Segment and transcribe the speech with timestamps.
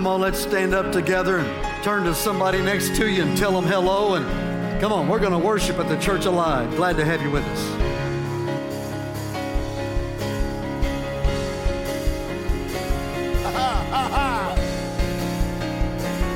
[0.00, 3.52] Come on, let's stand up together and turn to somebody next to you and tell
[3.52, 4.14] them hello.
[4.14, 6.74] And come on, we're going to worship at the Church Alive.
[6.74, 7.60] Glad to have you with us.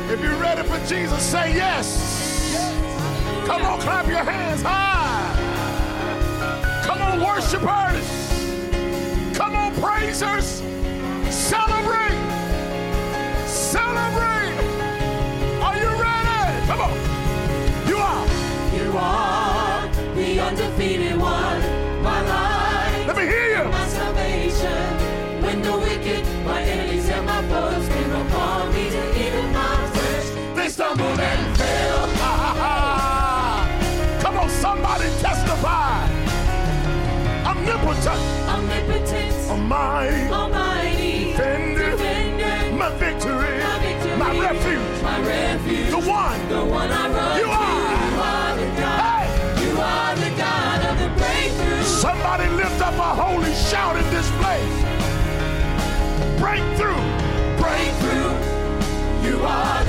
[0.12, 2.52] If you're ready for Jesus, say yes.
[2.52, 3.46] yes.
[3.46, 5.32] Come on, clap your hands high.
[6.84, 8.06] Come on, worshipers.
[9.34, 10.60] Come on, praisers.
[37.84, 45.98] omnipotent, omnipotent, almighty, almighty, defender, defender my, victory, my victory, my refuge, my refuge, the
[45.98, 47.50] one, the one I run you to.
[47.50, 47.94] Are.
[48.00, 49.66] You are the God, hey!
[49.66, 51.82] you are the God of the breakthrough.
[51.82, 54.76] Somebody lift up a holy shout in this place.
[56.40, 57.04] Breakthrough,
[57.58, 59.83] breakthrough, you are.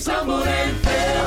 [0.00, 1.26] stumbled and fell.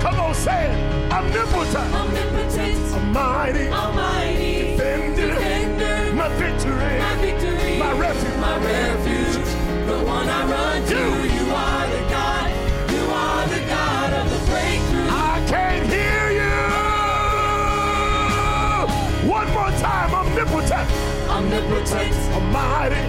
[0.00, 1.12] Come on, say it.
[1.12, 1.94] Omnipotent.
[1.94, 2.92] Omnipotent.
[2.92, 3.68] Almighty.
[3.68, 4.76] Almighty.
[4.76, 5.28] Defender.
[5.28, 6.12] Defender.
[6.12, 6.98] My victory.
[6.98, 7.78] My victory.
[7.78, 8.36] My refuge.
[8.36, 9.48] My refuge.
[9.86, 10.94] The one I run to.
[10.94, 12.50] You, you are the God.
[12.92, 15.08] You are the God of the breakthrough.
[15.08, 16.58] I can't hear you.
[19.30, 20.12] One more time.
[20.14, 20.90] Omnipotent.
[21.30, 22.14] Omnipotent.
[22.34, 23.07] Almighty.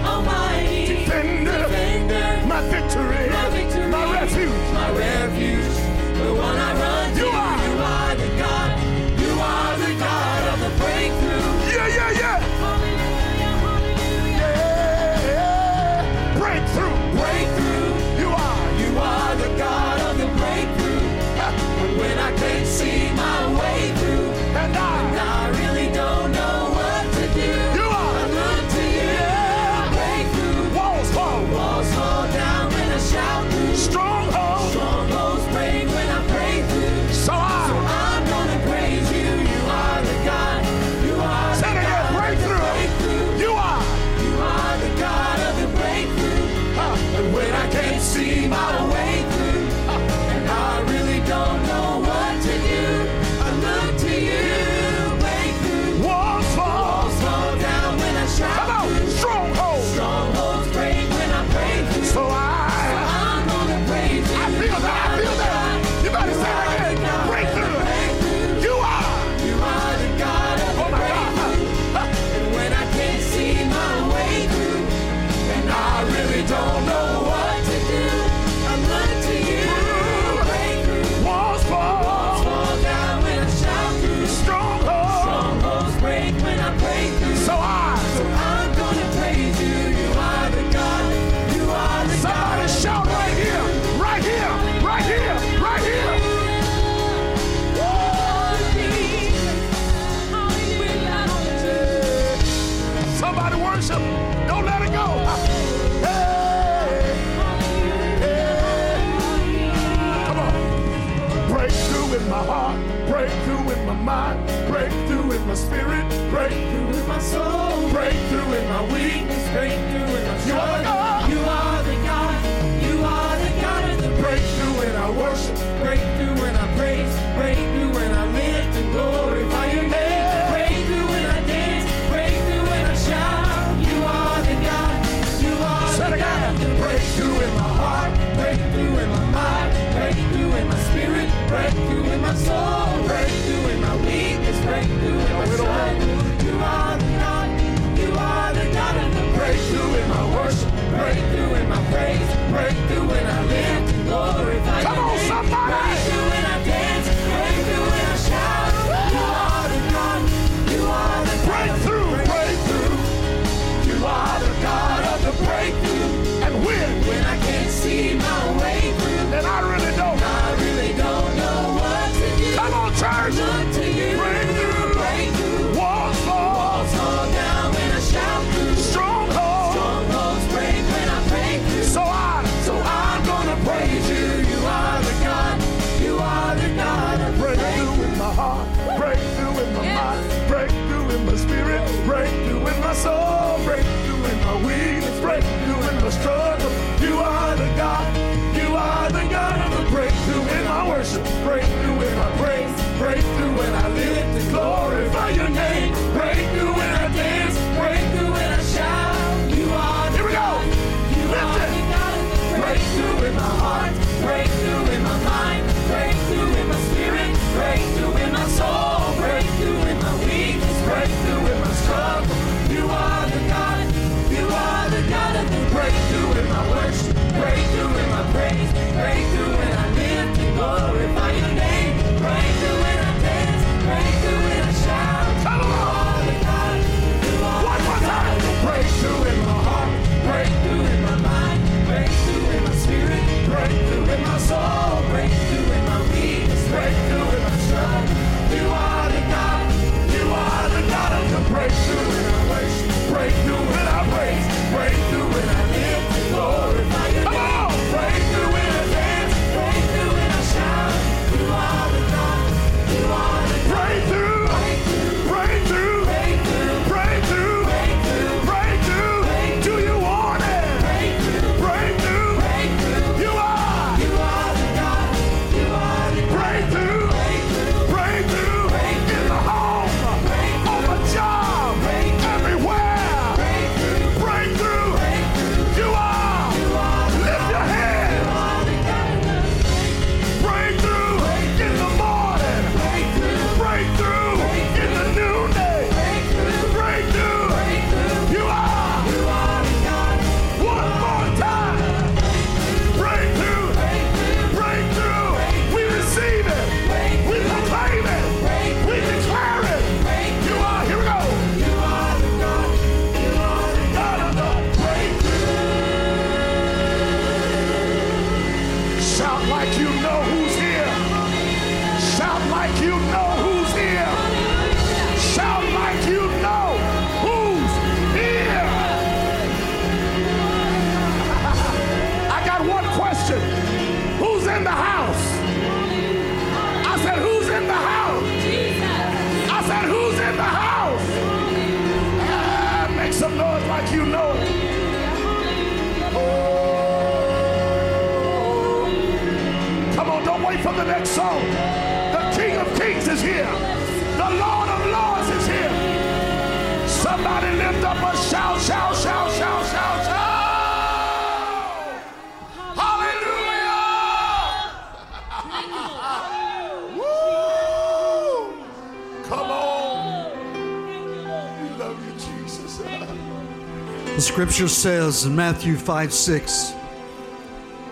[374.30, 376.72] Scripture says in Matthew 5 6,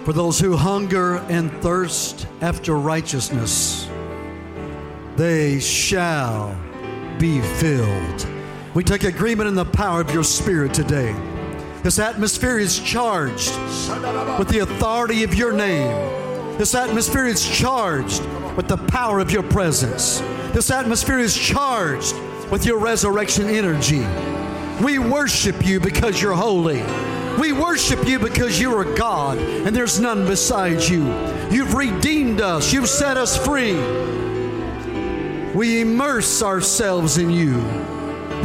[0.05, 3.89] For those who hunger and thirst after righteousness,
[5.17, 6.57] they shall
[7.19, 8.29] be filled.
[8.73, 11.13] We take agreement in the power of your spirit today.
[11.83, 13.53] This atmosphere is charged
[14.39, 15.91] with the authority of your name.
[16.57, 18.25] This atmosphere is charged
[18.57, 20.21] with the power of your presence.
[20.53, 22.15] This atmosphere is charged
[22.53, 24.07] with your resurrection energy.
[24.83, 26.83] We worship you because you're holy.
[27.41, 31.05] We worship you because you are God and there's none besides you.
[31.51, 33.75] You've redeemed us, you've set us free.
[35.53, 37.59] We immerse ourselves in you.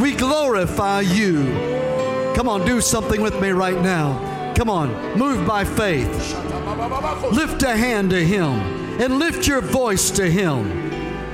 [0.00, 1.44] We glorify you.
[2.34, 4.54] Come on, do something with me right now.
[4.54, 6.34] Come on, move by faith.
[7.32, 8.50] Lift a hand to Him
[9.00, 10.66] and lift your voice to Him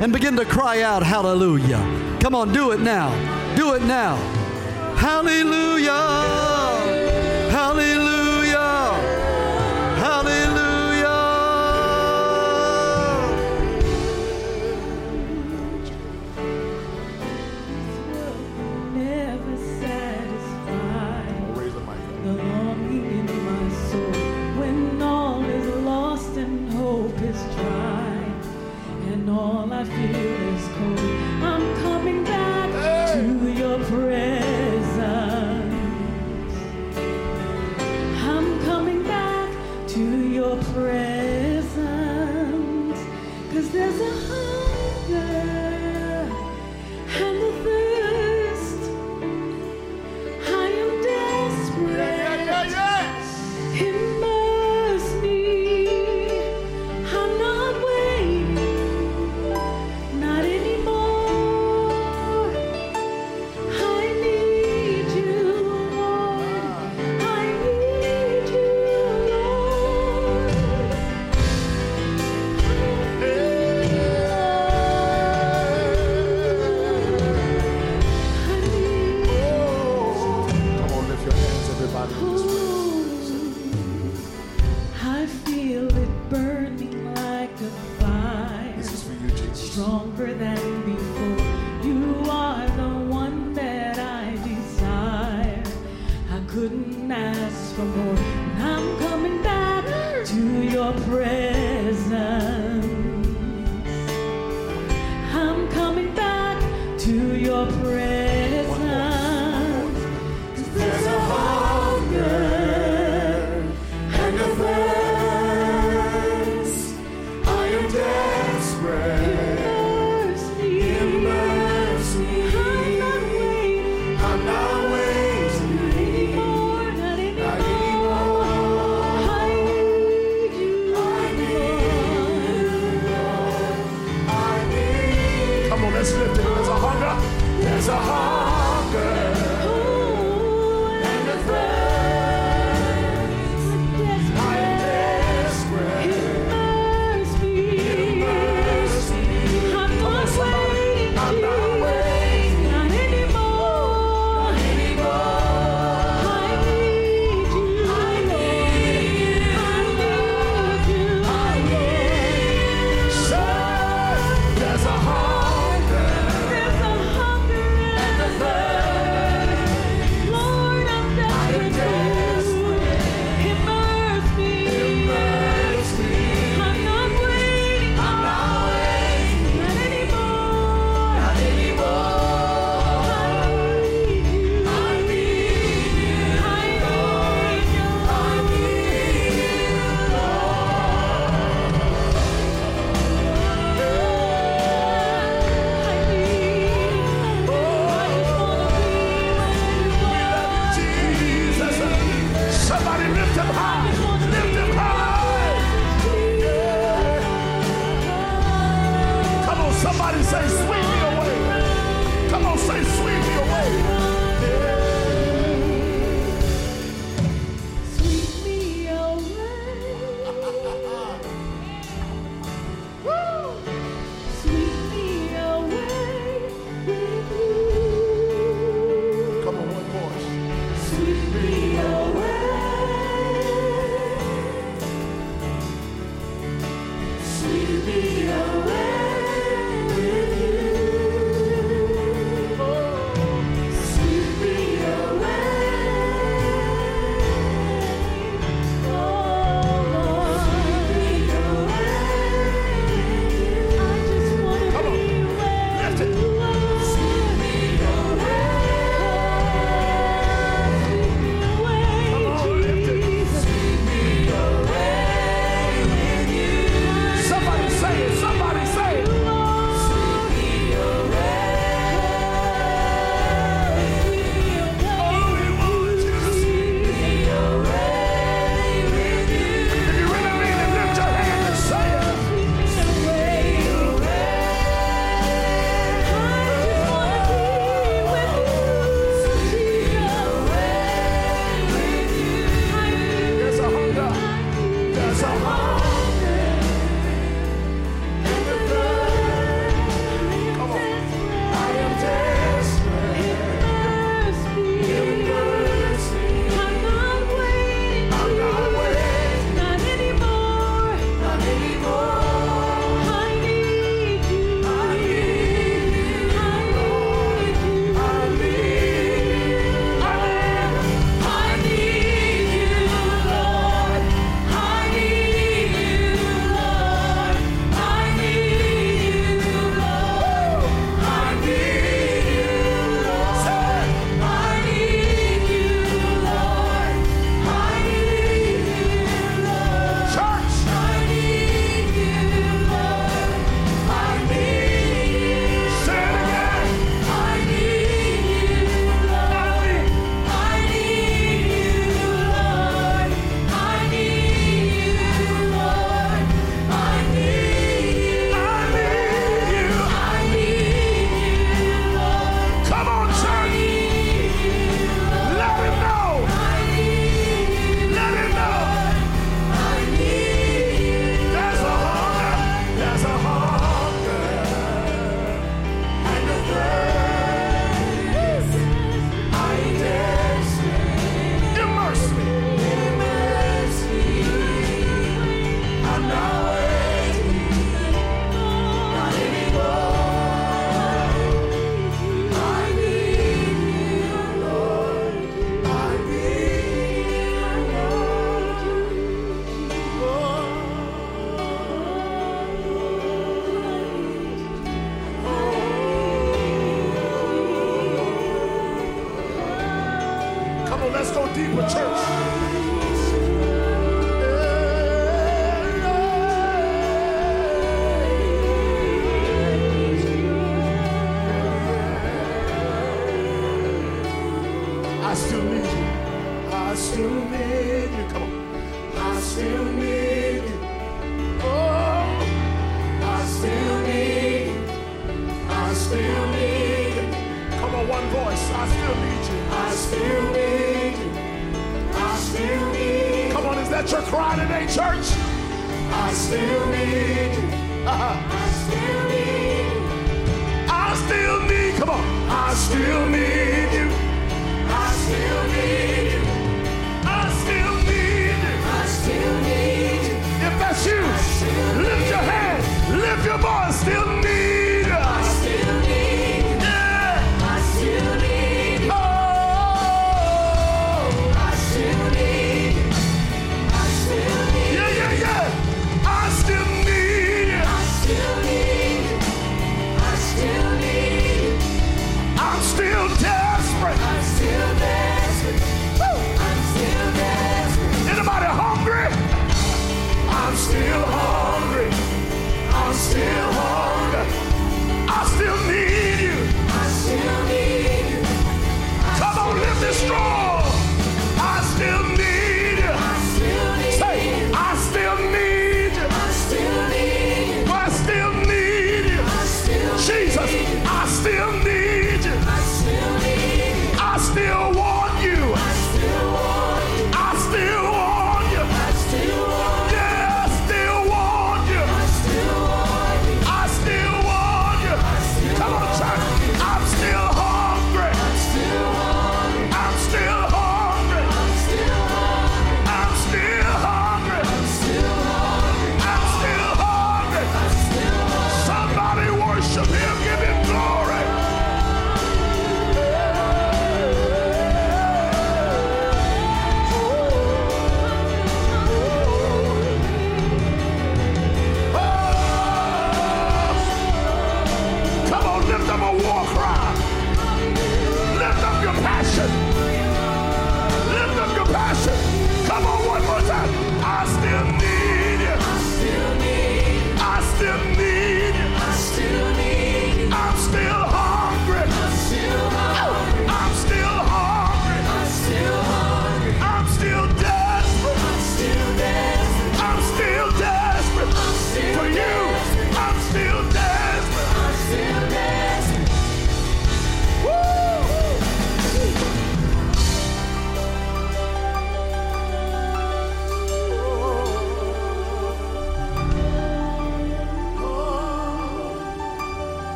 [0.00, 2.16] and begin to cry out, Hallelujah.
[2.20, 3.10] Come on, do it now.
[3.56, 4.37] Do it now.
[4.98, 6.97] Hallelujah.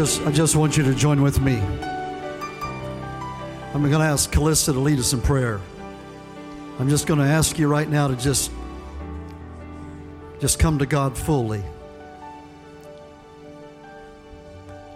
[0.00, 1.58] just, I just want you to join with me.
[1.58, 1.82] I'm
[3.82, 5.60] going to ask Callista to lead us in prayer.
[6.78, 8.50] I'm just going to ask you right now to just,
[10.40, 11.62] just come to God fully.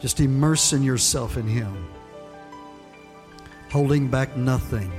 [0.01, 1.87] Just immersing yourself in Him,
[3.71, 4.91] holding back nothing.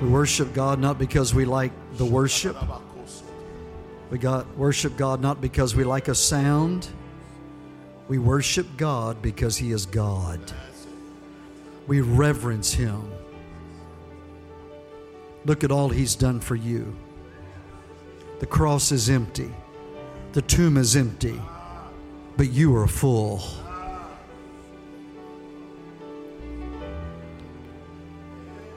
[0.00, 2.56] We worship God not because we like the worship.
[4.08, 6.88] We got worship God not because we like a sound
[8.10, 10.40] we worship God because He is God.
[11.86, 13.08] We reverence Him.
[15.44, 16.96] Look at all He's done for you.
[18.40, 19.54] The cross is empty,
[20.32, 21.40] the tomb is empty,
[22.36, 23.44] but you are full.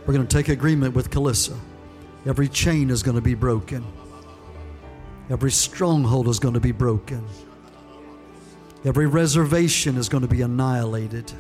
[0.06, 1.58] We're going to take agreement with Calissa.
[2.28, 3.84] Every chain is going to be broken.
[5.32, 7.26] Every stronghold is going to be broken.
[8.86, 11.32] Every reservation is going to be annihilated.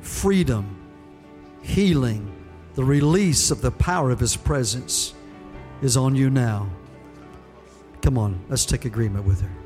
[0.00, 0.76] Freedom,
[1.62, 2.30] healing,
[2.74, 5.14] the release of the power of His presence
[5.80, 6.68] is on you now.
[8.02, 9.61] Come on, let's take agreement with her.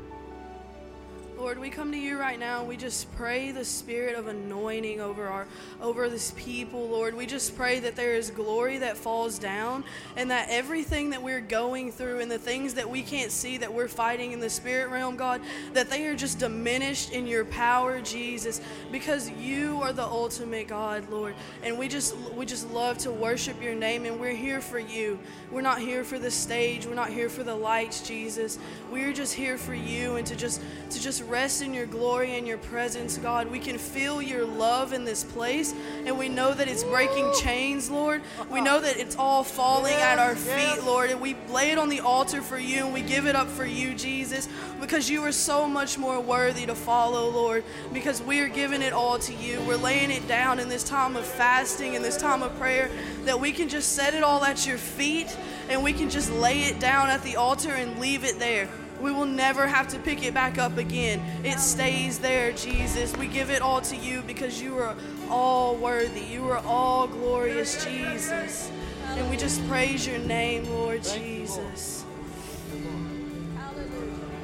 [1.57, 2.63] Lord, we come to you right now.
[2.63, 5.47] We just pray the spirit of anointing over our
[5.81, 7.15] over this people, Lord.
[7.15, 9.83] We just pray that there is glory that falls down
[10.15, 13.73] and that everything that we're going through and the things that we can't see that
[13.73, 15.41] we're fighting in the spirit realm, God,
[15.73, 21.09] that they are just diminished in your power, Jesus, because you are the ultimate God,
[21.09, 21.33] Lord.
[21.63, 25.17] And we just we just love to worship your name and we're here for you.
[25.49, 26.85] We're not here for the stage.
[26.85, 28.59] We're not here for the lights, Jesus.
[28.91, 32.45] We're just here for you and to just to just rest in your glory and
[32.45, 33.49] your presence, God.
[33.49, 35.73] We can feel your love in this place
[36.05, 38.21] and we know that it's breaking chains, Lord.
[38.51, 41.87] We know that it's all falling at our feet, Lord, and we lay it on
[41.87, 44.49] the altar for you and we give it up for you, Jesus,
[44.81, 48.91] because you are so much more worthy to follow, Lord, because we are giving it
[48.91, 49.61] all to you.
[49.61, 52.91] We're laying it down in this time of fasting, in this time of prayer,
[53.23, 55.33] that we can just set it all at your feet
[55.69, 58.67] and we can just lay it down at the altar and leave it there.
[59.01, 61.21] We will never have to pick it back up again.
[61.43, 63.15] It stays there, Jesus.
[63.15, 64.95] We give it all to you because you are
[65.29, 66.21] all worthy.
[66.21, 68.71] You are all glorious, Jesus.
[69.09, 72.05] And we just praise your name, Lord Jesus.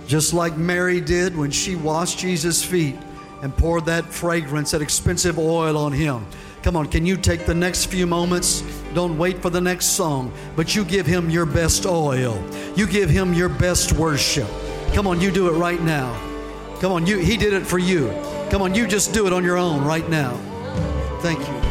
[0.07, 2.95] Just like Mary did when she washed Jesus' feet
[3.41, 6.25] and poured that fragrance, that expensive oil on him.
[6.61, 8.63] Come on, can you take the next few moments?
[8.93, 12.43] Don't wait for the next song, but you give him your best oil.
[12.75, 14.47] You give him your best worship.
[14.93, 16.13] Come on, you do it right now.
[16.79, 18.09] Come on, you he did it for you.
[18.51, 20.35] Come on, you just do it on your own right now.
[21.21, 21.62] Thank you.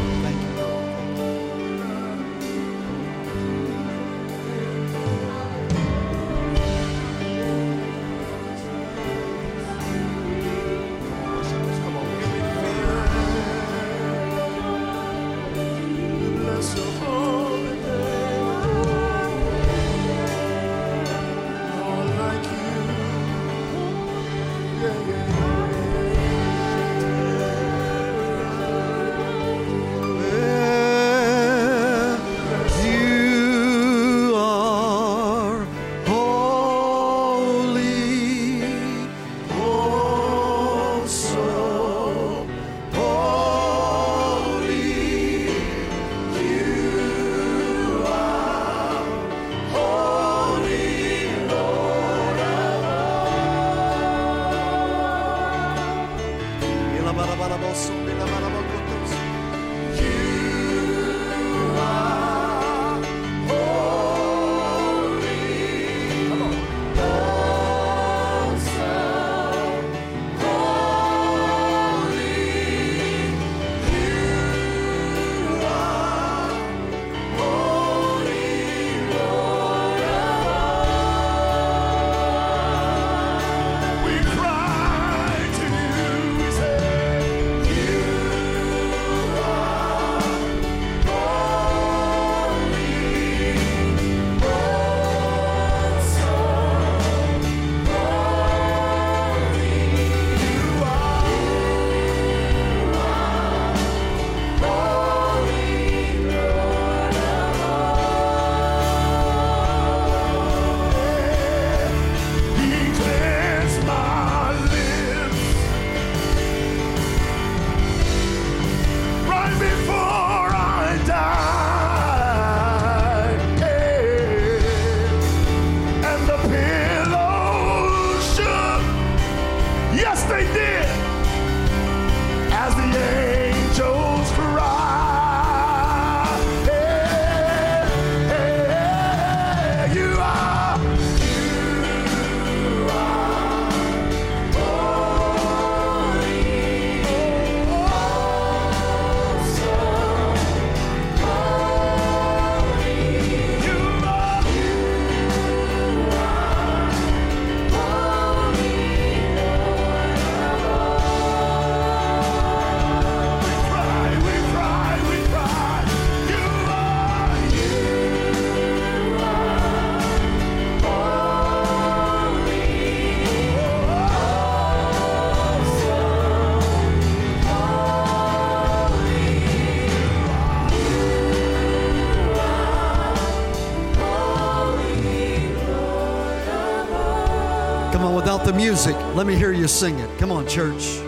[188.62, 190.18] Music, let me hear you sing it.
[190.20, 191.02] Come on, church.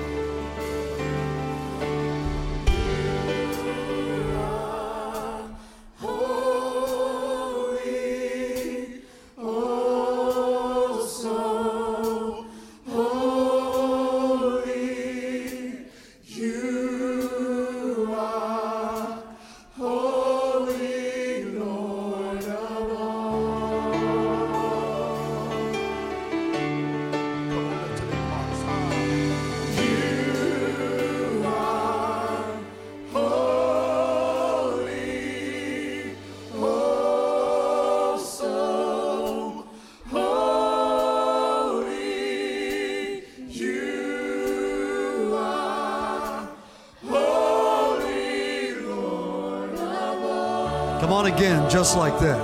[51.70, 52.38] Just like that.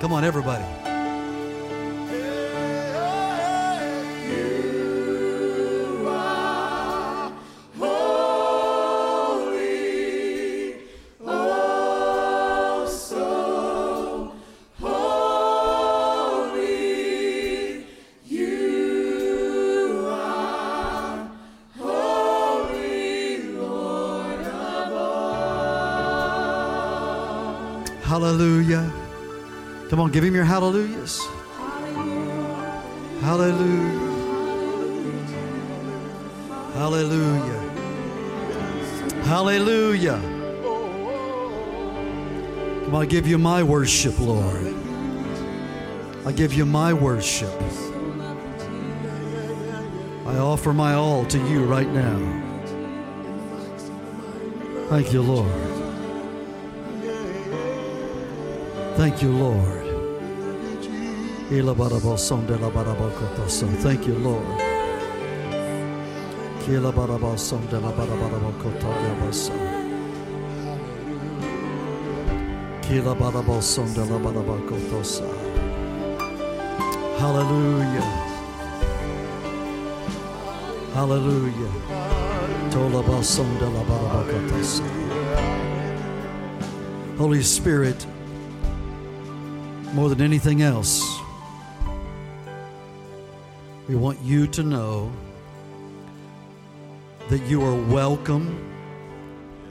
[0.00, 0.64] Come on, everybody.
[30.12, 31.26] Give him your hallelujahs.
[33.22, 34.12] Hallelujah.
[36.74, 37.60] Hallelujah.
[39.24, 40.20] Hallelujah.
[42.84, 44.74] Come on, I give you my worship, Lord.
[46.26, 47.50] I give you my worship.
[50.26, 52.18] I offer my all to you right now.
[54.90, 55.50] Thank you, Lord.
[58.96, 59.81] Thank you, Lord.
[63.82, 64.46] Thank you, Lord.
[77.18, 78.08] Hallelujah.
[80.94, 81.72] Hallelujah.
[87.18, 88.06] Holy Spirit,
[89.92, 91.11] more than anything else,
[93.92, 95.12] we want you to know
[97.28, 98.58] that you are welcome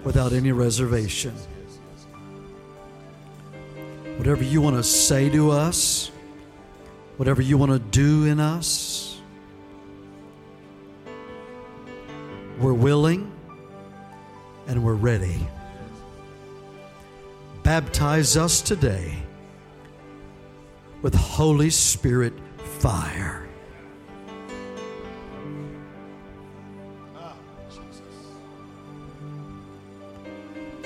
[0.04, 1.34] without any reservation.
[4.18, 6.12] Whatever you want to say to us,
[7.18, 9.20] whatever you want to do in us,
[12.60, 13.32] we're willing
[14.68, 15.48] and we're ready.
[17.64, 19.16] Baptize us today
[21.02, 22.34] with Holy Spirit
[22.78, 23.48] fire.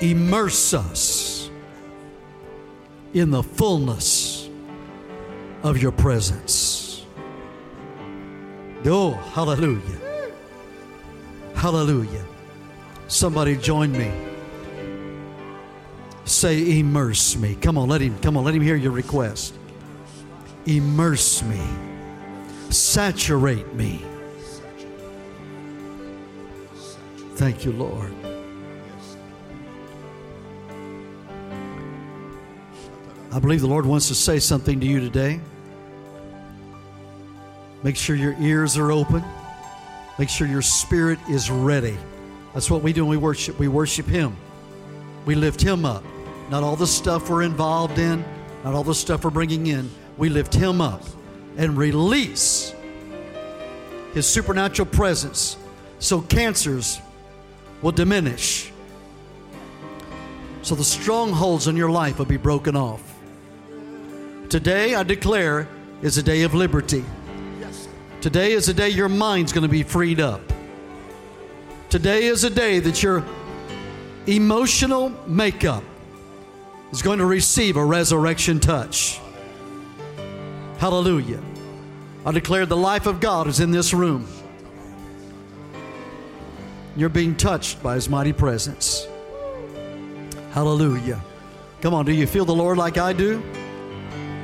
[0.00, 1.50] Immerse us
[3.14, 4.48] in the fullness
[5.62, 7.04] of your presence.
[8.84, 9.80] Oh, hallelujah.
[11.54, 12.24] Hallelujah.
[13.08, 14.12] Somebody join me.
[16.24, 17.54] Say, immerse me.
[17.54, 19.54] Come on, let him, come on, let him hear your request
[20.66, 21.62] immerse me,
[22.70, 24.04] saturate me.
[27.36, 28.25] Thank you, Lord.
[33.36, 35.38] I believe the Lord wants to say something to you today.
[37.82, 39.22] Make sure your ears are open.
[40.18, 41.96] Make sure your spirit is ready.
[42.54, 43.58] That's what we do we worship.
[43.58, 44.36] We worship Him.
[45.24, 46.02] We lift Him up.
[46.50, 48.24] Not all the stuff we're involved in,
[48.64, 51.02] not all the stuff we're bringing in we lift him up
[51.56, 52.74] and release
[54.14, 55.56] his supernatural presence
[55.98, 57.00] so cancers
[57.82, 58.72] will diminish,
[60.62, 63.15] so the strongholds in your life will be broken off.
[64.48, 65.68] Today, I declare,
[66.02, 67.04] is a day of liberty.
[67.60, 67.88] Yes.
[68.20, 70.40] Today is a day your mind's going to be freed up.
[71.90, 73.24] Today is a day that your
[74.26, 75.82] emotional makeup
[76.92, 79.20] is going to receive a resurrection touch.
[80.78, 81.42] Hallelujah.
[82.24, 84.28] I declare the life of God is in this room.
[86.96, 89.08] You're being touched by His mighty presence.
[90.52, 91.20] Hallelujah.
[91.80, 93.42] Come on, do you feel the Lord like I do?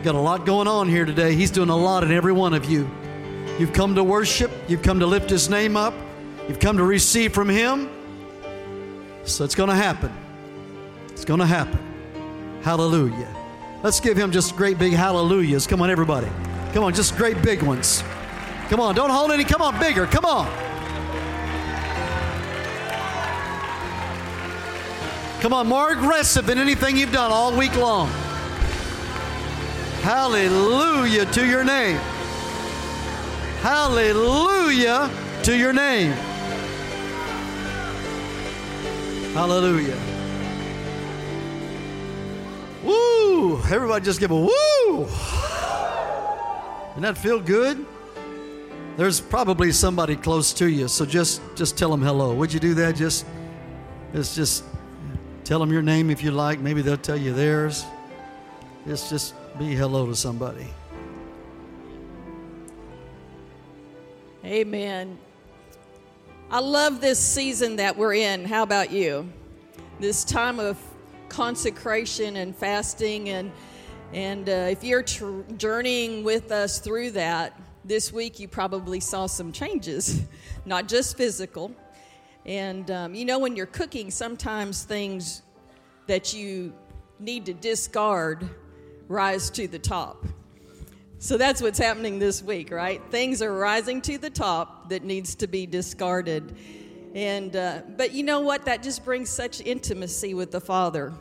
[0.02, 1.36] Got a lot going on here today.
[1.36, 2.90] He's doing a lot in every one of you.
[3.56, 5.94] You've come to worship, you've come to lift His name up,
[6.48, 7.88] you've come to receive from Him.
[9.24, 10.12] So it's going to happen.
[11.10, 11.78] It's going to happen.
[12.62, 13.28] Hallelujah.
[13.84, 15.68] Let's give him just great big hallelujahs.
[15.68, 16.28] Come on, everybody.
[16.72, 18.02] Come on, just great big ones.
[18.68, 19.44] Come on, don't hold any.
[19.44, 20.06] Come on, bigger.
[20.06, 20.46] Come on.
[25.40, 28.08] Come on, more aggressive than anything you've done all week long.
[30.02, 31.96] Hallelujah to your name.
[33.60, 35.08] Hallelujah
[35.44, 36.10] to your name.
[39.32, 39.96] Hallelujah.
[42.82, 43.58] Woo!
[43.70, 45.06] Everybody just give a woo!
[46.88, 47.86] Doesn't that feel good?
[48.96, 52.34] There's probably somebody close to you, so just just tell them hello.
[52.34, 52.96] Would you do that?
[52.96, 53.24] Just
[54.12, 54.64] just just
[55.44, 56.58] tell them your name if you like.
[56.58, 57.86] Maybe they'll tell you theirs.
[58.84, 60.66] It's just be hello to somebody.
[64.44, 65.18] Amen.
[66.50, 68.44] I love this season that we're in.
[68.46, 69.30] How about you?
[70.00, 70.78] This time of
[71.28, 73.52] consecration and fasting, and
[74.12, 79.26] and uh, if you're tr- journeying with us through that this week, you probably saw
[79.26, 80.22] some changes,
[80.64, 81.72] not just physical.
[82.46, 85.42] And um, you know, when you're cooking, sometimes things
[86.06, 86.72] that you
[87.20, 88.48] need to discard
[89.08, 90.24] rise to the top.
[91.18, 93.00] So that's what's happening this week, right?
[93.10, 96.56] Things are rising to the top that needs to be discarded.
[97.14, 98.64] And uh, but you know what?
[98.64, 101.12] That just brings such intimacy with the Father.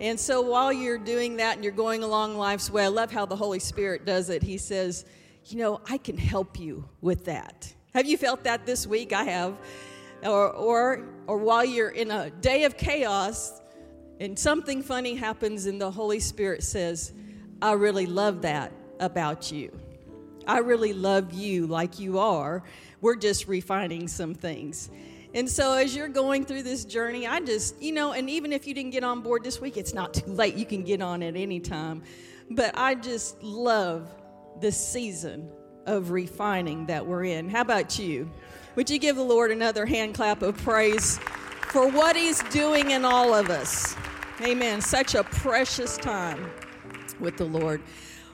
[0.00, 3.24] And so while you're doing that and you're going along life's way, I love how
[3.24, 4.42] the Holy Spirit does it.
[4.42, 5.04] He says,
[5.44, 9.12] "You know, I can help you with that." Have you felt that this week?
[9.12, 9.56] I have.
[10.24, 13.59] Or or or while you're in a day of chaos
[14.20, 17.12] and something funny happens and the Holy Spirit says,
[17.60, 19.72] "I really love that." about you.
[20.46, 22.62] I really love you like you are.
[23.00, 24.90] We're just refining some things.
[25.34, 28.66] And so, as you're going through this journey, I just, you know, and even if
[28.66, 30.54] you didn't get on board this week, it's not too late.
[30.54, 32.02] You can get on at any time.
[32.50, 34.08] But I just love
[34.60, 35.48] the season
[35.86, 37.48] of refining that we're in.
[37.48, 38.30] How about you?
[38.74, 41.18] Would you give the Lord another hand clap of praise
[41.68, 43.94] for what He's doing in all of us?
[44.42, 44.80] Amen.
[44.80, 46.50] Such a precious time
[47.20, 47.82] with the Lord.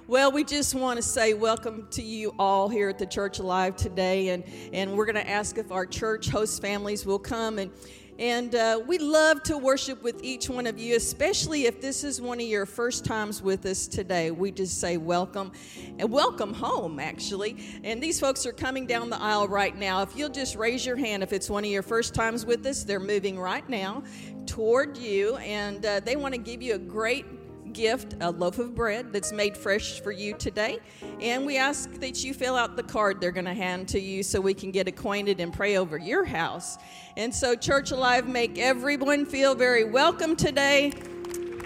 [0.06, 3.74] Well, we just want to say welcome to you all here at the Church Alive
[3.74, 7.72] today, and, and we're going to ask if our church host families will come and
[8.18, 12.20] and uh, we love to worship with each one of you, especially if this is
[12.20, 14.30] one of your first times with us today.
[14.30, 15.52] We just say welcome
[15.98, 17.58] and welcome home, actually.
[17.84, 20.00] And these folks are coming down the aisle right now.
[20.00, 22.84] If you'll just raise your hand if it's one of your first times with us,
[22.84, 24.02] they're moving right now
[24.46, 27.26] toward you, and uh, they want to give you a great
[27.72, 30.78] gift, a loaf of bread that's made fresh for you today.
[31.20, 34.22] And we ask that you fill out the card they're going to hand to you
[34.22, 36.78] so we can get acquainted and pray over your house.
[37.16, 40.92] And so, Church Alive, make everyone feel very welcome today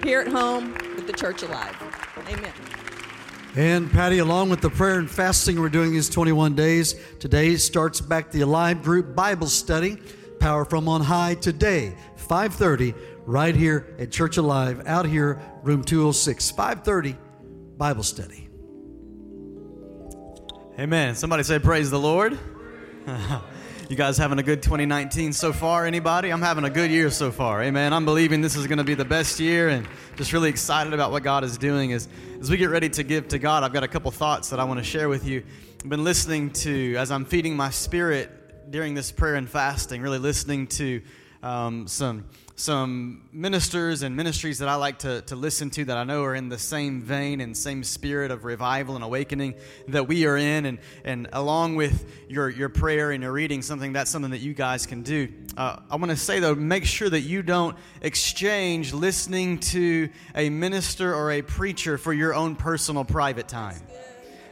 [0.02, 1.76] here at home with the Church Alive.
[2.28, 2.52] Amen.
[3.56, 8.00] And Patty, along with the prayer and fasting we're doing these 21 days, today starts
[8.00, 9.98] back the Alive Group Bible Study,
[10.38, 12.94] Power from on High today, 5:30
[13.26, 17.16] right here at Church Alive, out here, room 206, 530,
[17.76, 18.48] Bible study.
[20.78, 21.14] Amen.
[21.14, 22.38] Somebody say, Praise the Lord.
[23.90, 25.84] you guys having a good 2019 so far?
[25.84, 26.30] Anybody?
[26.30, 27.62] I'm having a good year so far.
[27.62, 27.92] Amen.
[27.92, 31.10] I'm believing this is going to be the best year and just really excited about
[31.10, 31.92] what God is doing.
[31.92, 32.08] As,
[32.40, 34.64] as we get ready to give to God, I've got a couple thoughts that I
[34.64, 35.42] want to share with you.
[35.82, 40.18] I've been listening to, as I'm feeding my spirit during this prayer and fasting, really
[40.18, 41.02] listening to
[41.42, 42.26] um, some
[42.60, 46.34] some ministers and ministries that I like to, to listen to that I know are
[46.34, 49.54] in the same vein and same spirit of revival and awakening
[49.88, 50.66] that we are in.
[50.66, 54.52] And, and along with your, your prayer and your reading, something that's something that you
[54.52, 55.32] guys can do.
[55.56, 60.50] Uh, I want to say, though, make sure that you don't exchange listening to a
[60.50, 63.80] minister or a preacher for your own personal private time.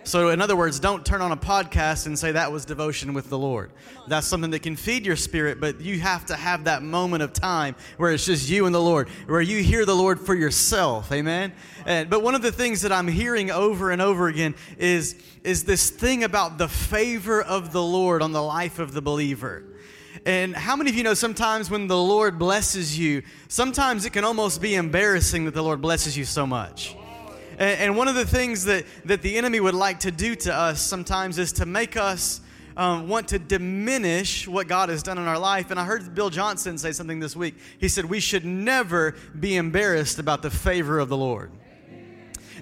[0.09, 3.29] So, in other words, don't turn on a podcast and say that was devotion with
[3.29, 3.71] the Lord.
[4.07, 7.35] That's something that can feed your spirit, but you have to have that moment of
[7.35, 11.13] time where it's just you and the Lord, where you hear the Lord for yourself.
[11.13, 11.53] Amen.
[11.85, 15.65] And, but one of the things that I'm hearing over and over again is is
[15.65, 19.63] this thing about the favor of the Lord on the life of the believer.
[20.25, 24.25] And how many of you know sometimes when the Lord blesses you, sometimes it can
[24.25, 26.97] almost be embarrassing that the Lord blesses you so much?
[27.59, 30.81] And, one of the things that, that the enemy would like to do to us
[30.81, 32.41] sometimes is to make us
[32.77, 35.73] um, want to diminish what God has done in our life.
[35.73, 37.57] And I heard Bill Johnson say something this week.
[37.81, 41.51] He said, We should never be embarrassed about the favor of the Lord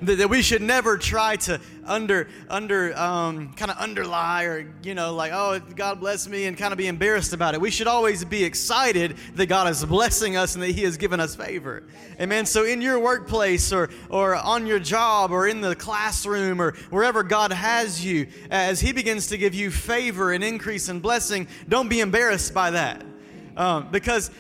[0.03, 4.95] that, that we should never try to under under um, kind of underlie or you
[4.95, 7.61] know like oh God bless me and kind of be embarrassed about it.
[7.61, 11.21] We should always be excited that God is blessing us and that He has given
[11.21, 11.85] us favor.
[12.21, 12.47] Amen.
[12.47, 17.23] So in your workplace or or on your job or in the classroom or wherever
[17.23, 21.89] God has you, as He begins to give you favor and increase and blessing, don't
[21.89, 23.05] be embarrassed by that.
[23.57, 24.31] Um, because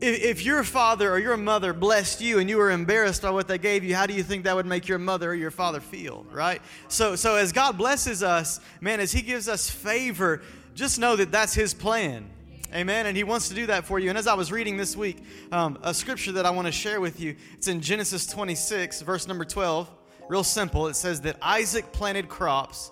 [0.00, 3.58] if your father or your mother blessed you and you were embarrassed by what they
[3.58, 6.24] gave you, how do you think that would make your mother or your father feel,
[6.30, 6.62] right?
[6.88, 10.40] So, so as God blesses us, man, as He gives us favor,
[10.74, 12.30] just know that that's His plan.
[12.74, 13.06] Amen.
[13.06, 14.08] And He wants to do that for you.
[14.08, 15.18] And as I was reading this week,
[15.52, 19.28] um, a scripture that I want to share with you, it's in Genesis 26, verse
[19.28, 19.90] number 12.
[20.28, 20.86] Real simple.
[20.86, 22.90] It says that Isaac planted crops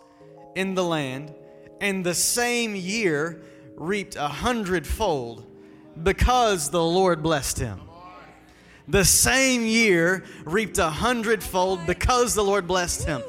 [0.56, 1.32] in the land,
[1.80, 3.42] and the same year
[3.76, 5.47] reaped a hundredfold
[6.02, 7.80] because the Lord blessed him.
[8.86, 13.22] The same year reaped a hundredfold because the Lord blessed him.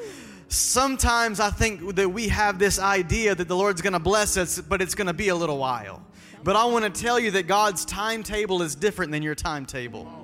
[0.48, 4.58] Sometimes I think that we have this idea that the Lord's going to bless us,
[4.60, 6.02] but it's going to be a little while.
[6.42, 10.19] But I want to tell you that God's timetable is different than your timetable.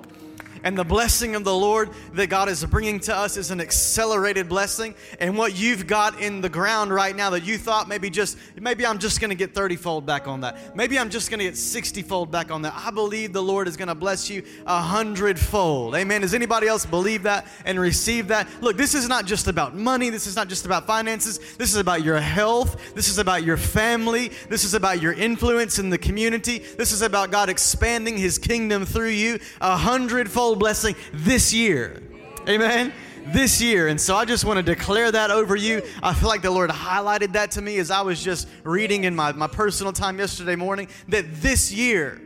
[0.67, 4.49] And the blessing of the Lord that God is bringing to us is an accelerated
[4.49, 4.95] blessing.
[5.17, 8.85] And what you've got in the ground right now that you thought maybe just, maybe
[8.85, 10.75] I'm just going to get 30 fold back on that.
[10.75, 12.73] Maybe I'm just going to get 60 fold back on that.
[12.75, 15.95] I believe the Lord is going to bless you a hundredfold.
[15.95, 16.19] Amen.
[16.19, 18.49] Does anybody else believe that and receive that?
[18.59, 20.09] Look, this is not just about money.
[20.09, 21.39] This is not just about finances.
[21.55, 22.93] This is about your health.
[22.93, 24.33] This is about your family.
[24.49, 26.57] This is about your influence in the community.
[26.59, 32.01] This is about God expanding his kingdom through you a hundredfold blessing this year.
[32.47, 32.93] Amen
[33.33, 33.87] this year.
[33.87, 35.81] And so I just want to declare that over you.
[36.01, 39.15] I feel like the Lord highlighted that to me as I was just reading in
[39.15, 42.21] my, my personal time yesterday morning that this year,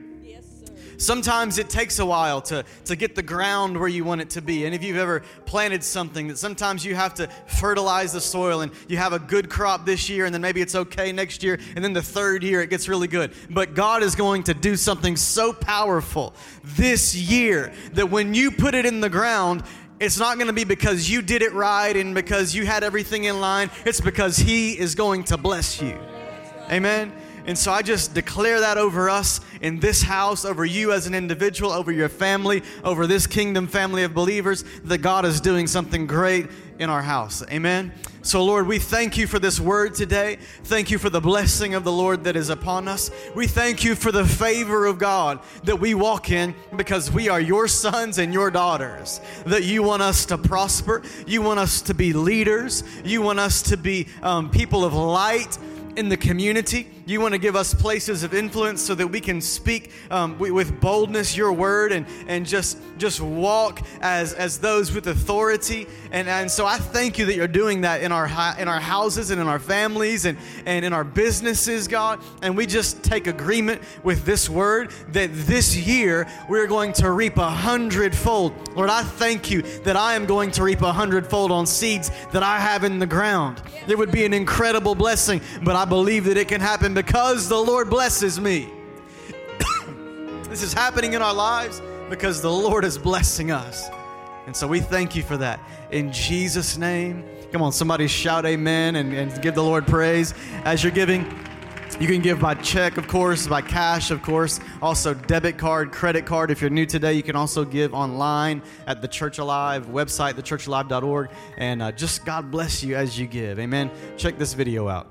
[1.02, 4.41] Sometimes it takes a while to, to get the ground where you want it to
[4.41, 4.66] be.
[4.66, 8.72] And if you've ever planted something, that sometimes you have to fertilize the soil and
[8.88, 11.84] you have a good crop this year, and then maybe it's okay next year, and
[11.84, 13.34] then the third year it gets really good.
[13.49, 18.76] But God is going to do something so powerful this year that when you put
[18.76, 19.64] it in the ground,
[19.99, 23.24] it's not going to be because you did it right and because you had everything
[23.24, 23.72] in line.
[23.86, 25.97] It's because He is going to bless you.
[26.70, 27.12] Amen.
[27.45, 31.15] And so I just declare that over us in this house, over you as an
[31.15, 36.07] individual, over your family, over this kingdom family of believers, that God is doing something
[36.07, 36.47] great
[36.79, 37.43] in our house.
[37.51, 37.91] Amen.
[38.23, 40.37] So, Lord, we thank you for this word today.
[40.63, 43.09] Thank you for the blessing of the Lord that is upon us.
[43.35, 47.41] We thank you for the favor of God that we walk in because we are
[47.41, 49.21] your sons and your daughters.
[49.45, 53.63] That you want us to prosper, you want us to be leaders, you want us
[53.63, 55.57] to be um, people of light
[55.95, 56.87] in the community.
[57.06, 60.80] You want to give us places of influence so that we can speak um, with
[60.80, 65.88] boldness your word and, and just, just walk as, as those with authority.
[66.12, 68.26] And, and so I thank you that you're doing that in our,
[68.60, 72.20] in our houses and in our families and, and in our businesses, God.
[72.41, 77.38] And we just take agreement with this word that this year we're going to reap
[77.38, 78.54] a hundredfold.
[78.76, 82.43] Lord, I thank you that I am going to reap a hundredfold on seeds that
[82.43, 83.62] I have in the ground.
[83.88, 87.57] It would be an incredible blessing, but I believe that it can happen because the
[87.57, 88.69] Lord blesses me.
[90.43, 93.87] this is happening in our lives because the Lord is blessing us.
[94.45, 95.59] And so we thank you for that.
[95.91, 97.23] In Jesus' name.
[97.51, 100.33] Come on, somebody shout amen and, and give the Lord praise
[100.63, 101.25] as you're giving.
[101.99, 106.25] You can give by check, of course, by cash, of course, also debit card, credit
[106.25, 106.49] card.
[106.49, 111.29] If you're new today, you can also give online at the Church Alive website, thechurchalive.org.
[111.57, 113.59] And uh, just God bless you as you give.
[113.59, 113.91] Amen.
[114.17, 115.11] Check this video out.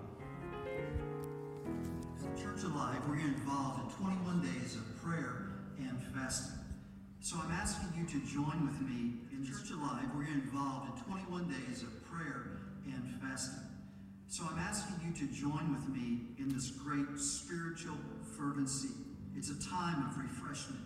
[18.51, 18.88] Fervency.
[19.36, 20.82] It's a time of refreshment.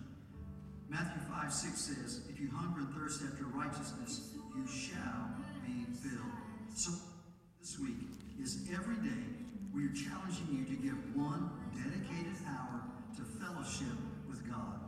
[0.88, 5.32] Matthew 5 6 says, If you hunger and thirst after righteousness, you shall
[5.64, 6.36] be filled.
[6.74, 6.92] So
[7.60, 7.96] this week
[8.40, 9.24] is every day
[9.72, 12.84] we are challenging you to give one dedicated hour
[13.16, 13.96] to fellowship
[14.28, 14.80] with God.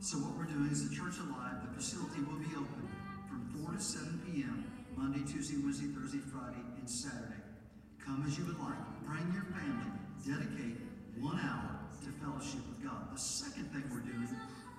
[0.00, 2.84] So what we're doing is the Church Alive, the facility will be open
[3.28, 4.70] from 4 to 7 p.m.
[4.94, 7.40] Monday, Tuesday, Wednesday, Thursday, Friday, and Saturday.
[8.04, 8.76] Come as you would like.
[9.06, 9.88] Bring your family.
[10.20, 10.76] Dedicate
[11.16, 13.12] one hour fellowship with God.
[13.12, 14.28] The second thing we're doing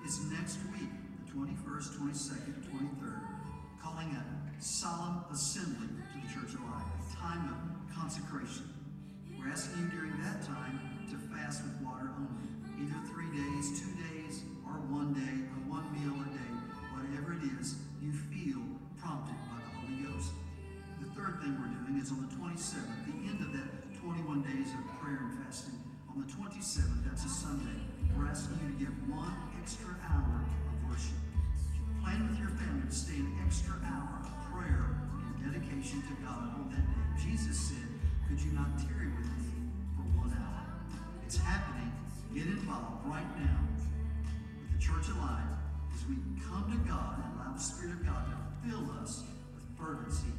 [0.01, 0.89] is next week,
[1.21, 3.21] the 21st, 22nd, 23rd,
[3.77, 4.23] calling a
[4.57, 7.57] solemn assembly to the Church Alive, a time of
[7.93, 8.65] consecration.
[9.37, 10.81] We're asking you during that time
[11.13, 12.49] to fast with water only,
[12.81, 16.51] either three days, two days, or one day, or one meal a day,
[16.97, 18.61] whatever it is you feel
[18.97, 20.33] prompted by the Holy Ghost.
[20.97, 23.69] The third thing we're doing is on the 27th, the end of that
[24.01, 25.80] 21 days of prayer and fasting.
[26.13, 27.79] On the 27th, that's a Sunday,
[28.17, 29.31] we're asking you to give one
[29.61, 31.15] extra hour of worship.
[32.03, 34.91] Plan with your family to stay an extra hour of prayer
[35.23, 37.31] and dedication to God on that day.
[37.31, 37.87] Jesus said,
[38.27, 40.67] Could you not tarry with me for one hour?
[41.23, 41.93] It's happening.
[42.35, 43.87] Get involved right now with
[44.75, 45.47] the church alive
[45.95, 49.23] as we come to God and allow the Spirit of God to fill us
[49.55, 50.35] with fervency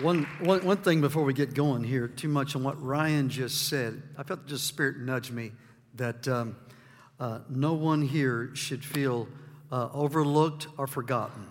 [0.00, 3.68] One, one, one thing before we get going here, too much on what Ryan just
[3.68, 4.02] said.
[4.18, 5.52] I felt just spirit nudge me
[5.94, 6.56] that um,
[7.20, 9.28] uh, no one here should feel
[9.70, 11.46] uh, overlooked or forgotten.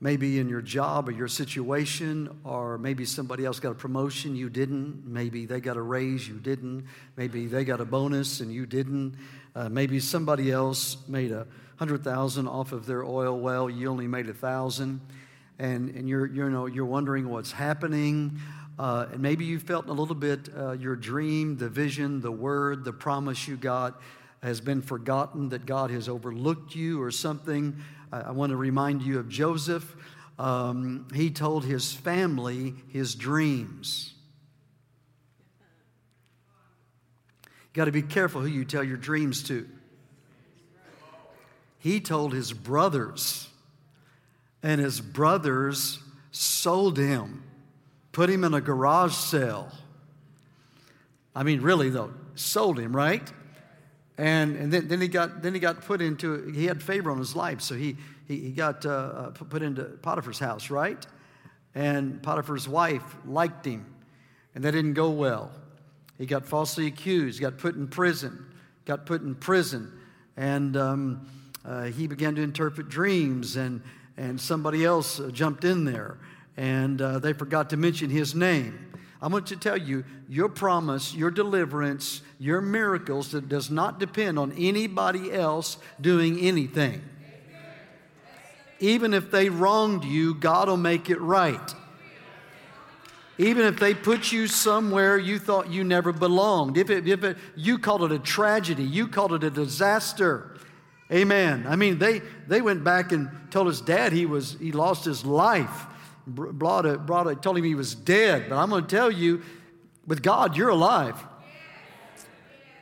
[0.00, 4.48] Maybe in your job or your situation, or maybe somebody else got a promotion, you
[4.48, 5.06] didn't.
[5.06, 6.86] Maybe they got a raise, you didn't.
[7.18, 9.14] Maybe they got a bonus and you didn't.
[9.54, 14.06] Uh, maybe somebody else made a hundred thousand off of their oil well, you only
[14.06, 15.02] made a thousand
[15.58, 18.38] and, and you're, you know, you're wondering what's happening,
[18.78, 22.84] Uh, and maybe you felt a little bit uh, your dream, the vision, the word,
[22.84, 23.98] the promise you got
[24.42, 27.74] has been forgotten, that God has overlooked you or something.
[28.12, 29.96] I, I want to remind you of Joseph.
[30.38, 34.12] Um, he told his family his dreams.
[37.46, 39.66] You got to be careful who you tell your dreams to.
[41.78, 43.48] He told his brothers,
[44.62, 46.00] and his brothers
[46.30, 47.42] sold him,
[48.12, 49.70] put him in a garage sale.
[51.34, 53.30] I mean, really, though, sold him, right?
[54.18, 57.18] And, and then, then, he got, then he got put into, he had favor on
[57.18, 57.96] his life, so he,
[58.26, 61.06] he, he got uh, uh put into Potiphar's house, right?
[61.74, 63.84] And Potiphar's wife liked him,
[64.54, 65.50] and that didn't go well.
[66.16, 68.46] He got falsely accused, got put in prison,
[68.86, 69.92] got put in prison,
[70.38, 71.28] and um,
[71.62, 73.82] uh, he began to interpret dreams, and,
[74.16, 76.18] and somebody else uh, jumped in there,
[76.56, 78.78] and uh, they forgot to mention his name.
[79.20, 84.38] I want to tell you, your promise, your deliverance, your miracles that does not depend
[84.38, 87.02] on anybody else doing anything.
[88.78, 91.74] Even if they wronged you, God will make it right.
[93.38, 97.36] Even if they put you somewhere you thought you never belonged, if, it, if it,
[97.54, 100.55] you called it a tragedy, you called it a disaster.
[101.12, 101.66] Amen.
[101.68, 105.24] I mean, they, they went back and told his dad he, was, he lost his
[105.24, 105.86] life
[106.26, 108.48] brought a, brought a, told him he was dead.
[108.48, 109.42] But I'm going to tell you,
[110.06, 111.16] with God, you're alive.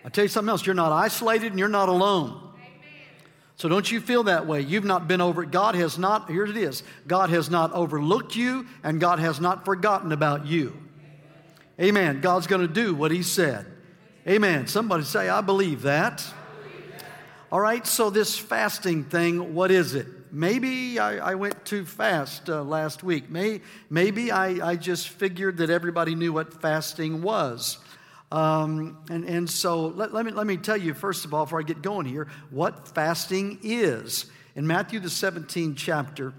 [0.05, 0.67] I'll tell you something else.
[0.67, 2.41] You're not isolated and you're not alone.
[3.57, 4.61] So don't you feel that way.
[4.61, 8.67] You've not been over, God has not, here it is, God has not overlooked you
[8.83, 10.77] and God has not forgotten about you.
[11.81, 12.21] Amen.
[12.21, 13.67] God's going to do what He said.
[14.27, 14.67] Amen.
[14.67, 16.25] Somebody say, I believe that.
[17.55, 20.09] All right, so this fasting thing, what is it?
[20.33, 23.31] maybe I, I, went too fast uh, last week.
[23.31, 27.79] May, maybe I, I, just figured that everybody knew what fasting was.
[28.33, 31.61] Um, and, and so let, let, me, let me tell you, first of all, before
[31.61, 34.27] I get going here, what fasting is.
[34.57, 36.35] In Matthew, the 17th chapter,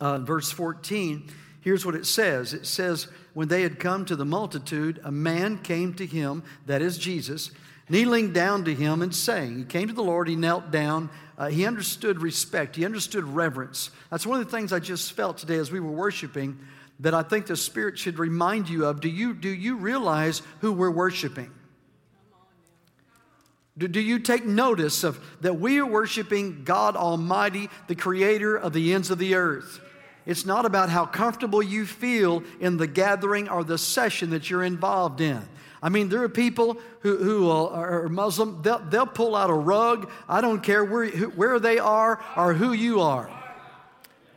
[0.00, 1.30] uh, verse 14,
[1.60, 5.58] here's what it says it says, When they had come to the multitude, a man
[5.58, 7.50] came to him, that is Jesus,
[7.92, 11.48] kneeling down to him and saying, He came to the Lord, he knelt down uh,
[11.48, 13.90] he understood respect, he understood reverence.
[14.10, 16.58] That's one of the things I just felt today as we were worshiping
[17.00, 19.00] that I think the Spirit should remind you of.
[19.00, 21.50] Do you, do you realize who we're worshiping?
[23.76, 28.72] Do, do you take notice of that we are worshiping God Almighty, the creator of
[28.72, 29.80] the ends of the earth?
[30.26, 34.62] It's not about how comfortable you feel in the gathering or the session that you're
[34.62, 35.42] involved in.
[35.82, 40.08] I mean, there are people who, who are Muslim, they'll, they'll pull out a rug.
[40.28, 43.28] I don't care where, where they are or who you are.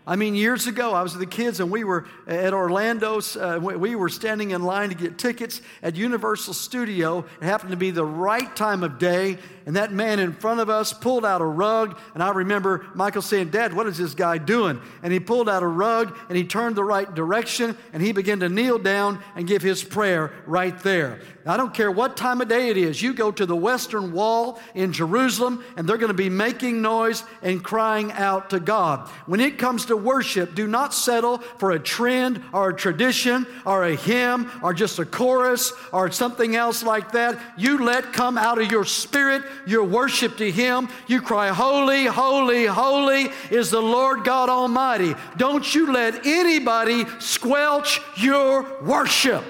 [0.08, 3.20] I mean, years ago, I was with the kids and we were at Orlando.
[3.36, 7.26] Uh, we were standing in line to get tickets at Universal Studio.
[7.42, 10.70] It happened to be the right time of day, and that man in front of
[10.70, 11.98] us pulled out a rug.
[12.14, 14.80] And I remember Michael saying, Dad, what is this guy doing?
[15.02, 18.42] And he pulled out a rug and he turned the right direction and he began
[18.42, 21.20] to kneel down and give his prayer right there.
[21.48, 23.02] I don't care what time of day it is.
[23.02, 27.24] You go to the Western Wall in Jerusalem, and they're going to be making noise
[27.44, 29.08] and crying out to God.
[29.28, 33.86] When it comes to worship, do not settle for a trend or a tradition or
[33.86, 37.40] a hymn or just a chorus or something else like that.
[37.58, 40.90] You let come out of your spirit your worship to Him.
[41.08, 45.16] You cry, Holy, holy, holy is the Lord God Almighty.
[45.38, 49.44] Don't you let anybody squelch your worship.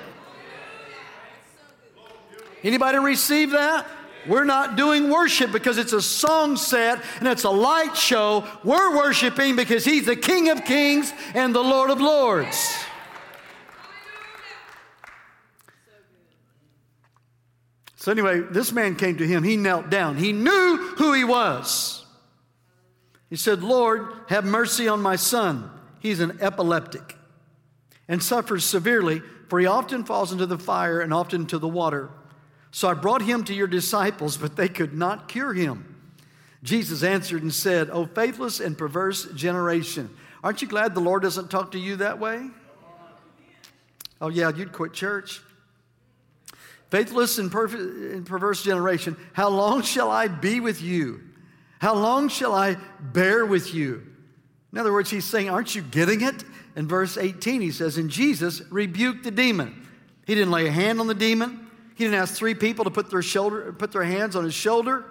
[2.63, 3.85] Anybody receive that?
[4.27, 8.47] We're not doing worship because it's a song set and it's a light show.
[8.63, 12.85] We're worshiping because He's the King of Kings and the Lord of Lords.
[18.05, 19.41] So, anyway, this man came to him.
[19.41, 20.17] He knelt down.
[20.17, 22.05] He knew who he was.
[23.31, 25.71] He said, Lord, have mercy on my son.
[25.99, 27.17] He's an epileptic
[28.07, 32.11] and suffers severely, for he often falls into the fire and often into the water.
[32.75, 35.95] So I brought him to your disciples, but they could not cure him.
[36.61, 40.09] Jesus answered and said, O faithless and perverse generation.
[40.43, 42.49] Aren't you glad the Lord doesn't talk to you that way?
[44.19, 45.41] Oh, yeah, you'd quit church.
[46.89, 51.21] Faithless and, and perverse generation, how long shall I be with you?
[51.79, 54.05] How long shall I bear with you?
[54.73, 56.43] In other words, he's saying, Aren't you getting it?
[56.75, 59.87] In verse 18, he says, And Jesus rebuked the demon.
[60.27, 61.64] He didn't lay a hand on the demon.
[61.95, 65.05] He didn't ask three people to put their shoulder, put their hands on his shoulder.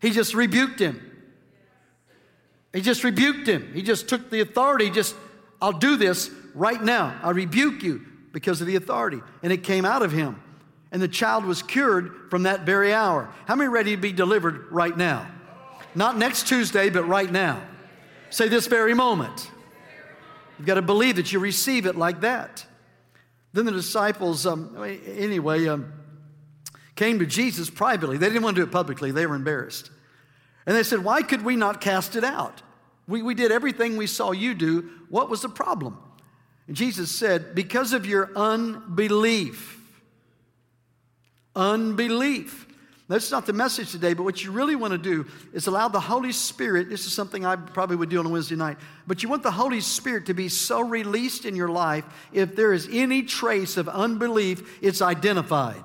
[0.00, 1.00] He just rebuked him.
[2.72, 3.72] He just rebuked him.
[3.72, 5.14] He just took the authority, just,
[5.62, 8.00] I'll do this Right now, I rebuke you
[8.32, 9.20] because of the authority.
[9.42, 10.42] And it came out of him.
[10.90, 13.30] And the child was cured from that very hour.
[13.44, 15.30] How many ready to be delivered right now?
[15.94, 17.60] Not next Tuesday, but right now.
[18.30, 19.50] Say this very moment.
[20.58, 22.64] You've got to believe that you receive it like that.
[23.56, 24.76] Then the disciples, um,
[25.06, 25.90] anyway, um,
[26.94, 28.18] came to Jesus privately.
[28.18, 29.90] They didn't want to do it publicly, they were embarrassed.
[30.66, 32.60] And they said, Why could we not cast it out?
[33.08, 34.90] We, we did everything we saw you do.
[35.08, 35.96] What was the problem?
[36.66, 39.80] And Jesus said, Because of your unbelief.
[41.54, 42.65] Unbelief.
[43.08, 46.00] That's not the message today, but what you really want to do is allow the
[46.00, 46.88] Holy Spirit.
[46.88, 49.50] This is something I probably would do on a Wednesday night, but you want the
[49.52, 53.88] Holy Spirit to be so released in your life, if there is any trace of
[53.88, 55.84] unbelief, it's identified.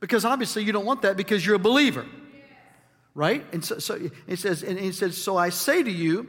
[0.00, 2.06] Because obviously you don't want that because you're a believer.
[3.14, 3.44] Right?
[3.52, 6.28] And so, so it says, and it says, so I say to you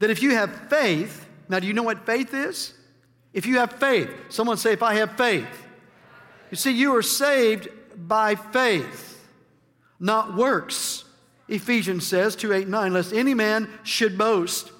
[0.00, 2.74] that if you have faith, now do you know what faith is?
[3.32, 5.46] If you have faith, someone say, if I have faith.
[6.50, 7.68] You see, you are saved
[8.06, 9.26] by faith,
[9.98, 11.04] not works.
[11.48, 14.70] Ephesians says, 2 8 9, lest any man should boast.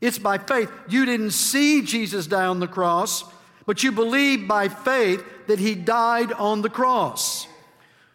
[0.00, 0.70] It's by faith.
[0.88, 3.24] You didn't see Jesus die on the cross,
[3.66, 7.46] but you believe by faith that he died on the cross.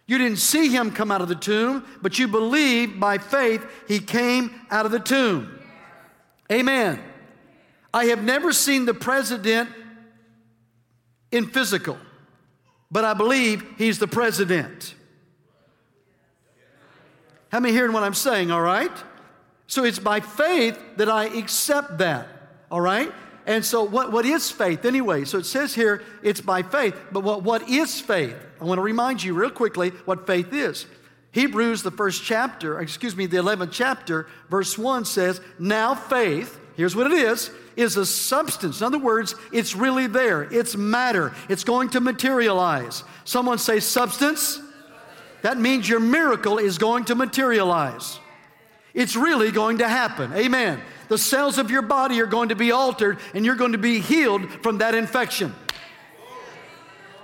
[0.06, 4.00] You didn't see him come out of the tomb, but you believe by faith he
[4.00, 5.60] came out of the tomb.
[6.52, 7.02] Amen.
[7.94, 9.70] I have never seen the president
[11.32, 11.98] in physical
[12.94, 14.94] but I believe he's the president.
[17.52, 18.92] How many hearing what I'm saying, all right?
[19.66, 22.28] So it's by faith that I accept that,
[22.70, 23.12] all right?
[23.48, 25.26] And so, what, what is faith anyway?
[25.26, 28.38] So it says here it's by faith, but what, what is faith?
[28.62, 30.86] I want to remind you real quickly what faith is.
[31.32, 36.96] Hebrews, the first chapter, excuse me, the 11th chapter, verse 1 says, Now faith, here's
[36.96, 38.82] what it is is a substance.
[38.82, 43.04] In other words, it's really there, it's matter, it's going to materialize.
[43.26, 44.60] Someone say substance.
[45.42, 48.20] That means your miracle is going to materialize.
[48.94, 50.32] It's really going to happen.
[50.34, 50.80] Amen.
[51.10, 54.00] The cells of your body are going to be altered and you're going to be
[54.00, 55.54] healed from that infection.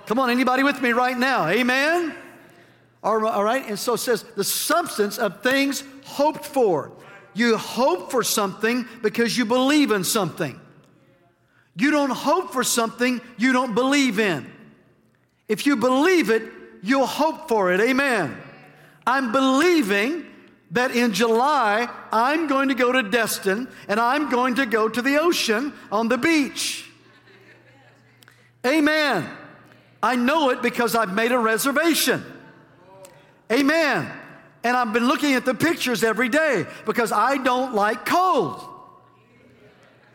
[0.06, 1.46] Come on, anybody with me right now?
[1.48, 2.14] Amen.
[3.02, 6.92] All right, and so it says the substance of things hoped for.
[7.34, 10.58] You hope for something because you believe in something.
[11.76, 14.50] You don't hope for something you don't believe in.
[15.48, 16.42] If you believe it,
[16.82, 17.80] you'll hope for it.
[17.80, 18.36] Amen.
[19.06, 20.26] I'm believing
[20.72, 25.02] that in July I'm going to go to Destin and I'm going to go to
[25.02, 26.88] the ocean on the beach.
[28.64, 29.28] Amen.
[30.02, 32.24] I know it because I've made a reservation.
[33.50, 34.10] Amen.
[34.62, 38.62] And I've been looking at the pictures every day because I don't like cold.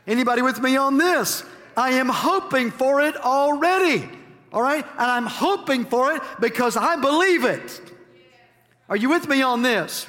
[0.07, 1.43] Anybody with me on this?
[1.75, 4.07] I am hoping for it already.
[4.53, 4.85] All right?
[4.85, 7.81] And I'm hoping for it because I believe it.
[8.87, 10.07] Are you with me on this?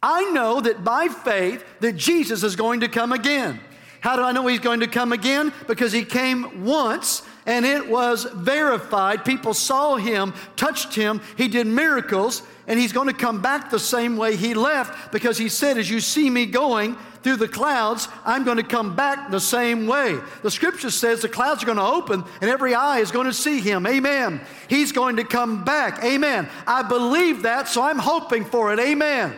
[0.00, 3.60] I know that by faith that Jesus is going to come again.
[4.00, 5.52] How do I know he's going to come again?
[5.66, 9.24] Because he came once and it was verified.
[9.24, 13.78] People saw him, touched him, he did miracles, and he's going to come back the
[13.78, 18.06] same way he left because he said, As you see me going through the clouds,
[18.26, 20.18] I'm going to come back the same way.
[20.42, 23.32] The scripture says the clouds are going to open and every eye is going to
[23.32, 23.86] see him.
[23.86, 24.42] Amen.
[24.68, 26.04] He's going to come back.
[26.04, 26.50] Amen.
[26.66, 28.78] I believe that, so I'm hoping for it.
[28.78, 29.34] Amen.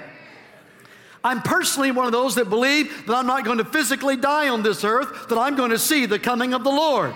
[1.23, 4.65] I'm personally one of those that believe that I'm not going to physically die on
[4.65, 7.15] this earth, that I'm going to see the coming of the Lord.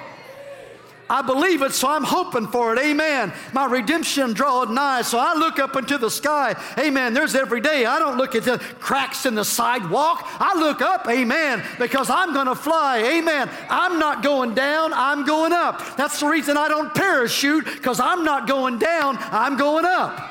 [1.09, 2.79] I believe it, so I'm hoping for it.
[2.79, 3.33] Amen.
[3.53, 6.57] My redemption draweth nigh, so I look up into the sky.
[6.79, 7.13] Amen.
[7.13, 7.85] There's every day.
[7.85, 10.27] I don't look at the cracks in the sidewalk.
[10.41, 11.07] I look up.
[11.09, 11.63] Amen.
[11.79, 12.99] Because I'm going to fly.
[13.19, 13.51] Amen.
[13.69, 14.95] I'm not going down.
[14.95, 15.97] I'm going up.
[15.97, 19.19] That's the reason I don't parachute, because I'm not going down.
[19.21, 20.31] I'm going up.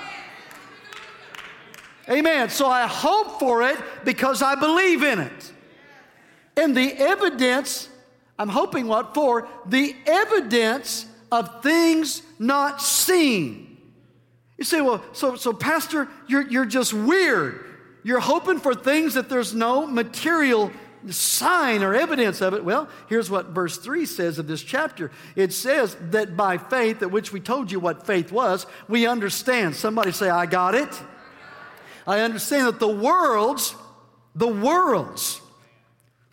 [2.09, 2.49] Amen.
[2.49, 5.51] So I hope for it because I believe in it.
[6.57, 7.89] And the evidence
[8.37, 9.47] I'm hoping what for?
[9.65, 13.77] The evidence of things not seen.
[14.57, 17.65] You say, well, so, so Pastor, you're, you're just weird.
[18.03, 20.71] You're hoping for things that there's no material
[21.09, 22.63] sign or evidence of it.
[22.63, 27.11] Well, here's what verse 3 says of this chapter it says that by faith, at
[27.11, 29.75] which we told you what faith was, we understand.
[29.75, 31.01] Somebody say, I got it.
[32.05, 33.75] I understand that the worlds,
[34.35, 35.41] the worlds,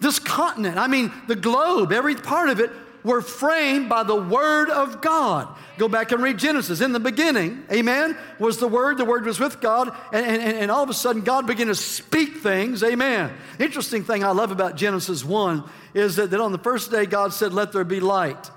[0.00, 2.70] this continent, I mean, the globe, every part of it
[3.02, 5.48] were framed by the Word of God.
[5.78, 6.80] Go back and read Genesis.
[6.80, 8.98] In the beginning, amen, was the Word.
[8.98, 9.94] The Word was with God.
[10.12, 12.82] And, and, and all of a sudden, God began to speak things.
[12.82, 13.32] Amen.
[13.58, 17.32] Interesting thing I love about Genesis 1 is that, that on the first day, God
[17.32, 18.50] said, Let there be light.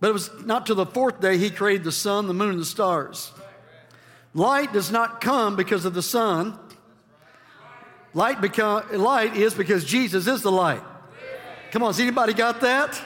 [0.00, 2.60] But it was not till the fourth day He created the sun, the moon, and
[2.60, 3.30] the stars.
[4.34, 6.58] Light does not come because of the sun.
[8.14, 10.82] Light, become, light is because Jesus is the light.
[11.70, 13.00] Come on, has anybody got that?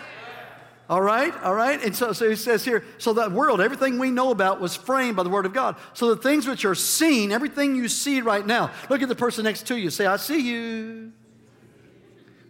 [0.89, 1.83] All right, all right.
[1.83, 5.17] And so, so he says here, so that world, everything we know about was framed
[5.17, 5.77] by the Word of God.
[5.95, 9.45] So the things which are seen, everything you see right now, look at the person
[9.45, 9.91] next to you.
[9.91, 11.13] Say, I see you.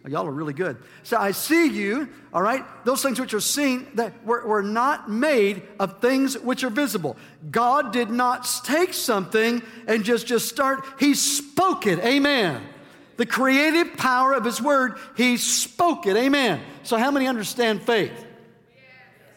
[0.06, 0.76] Y'all are really good.
[1.02, 2.64] So I see you, all right?
[2.84, 7.16] Those things which are seen that were, were not made of things which are visible.
[7.50, 11.98] God did not take something and just, just start, He spoke it.
[11.98, 12.62] Amen.
[13.16, 16.16] The creative power of His Word, He spoke it.
[16.16, 16.60] Amen.
[16.84, 18.24] So, how many understand faith?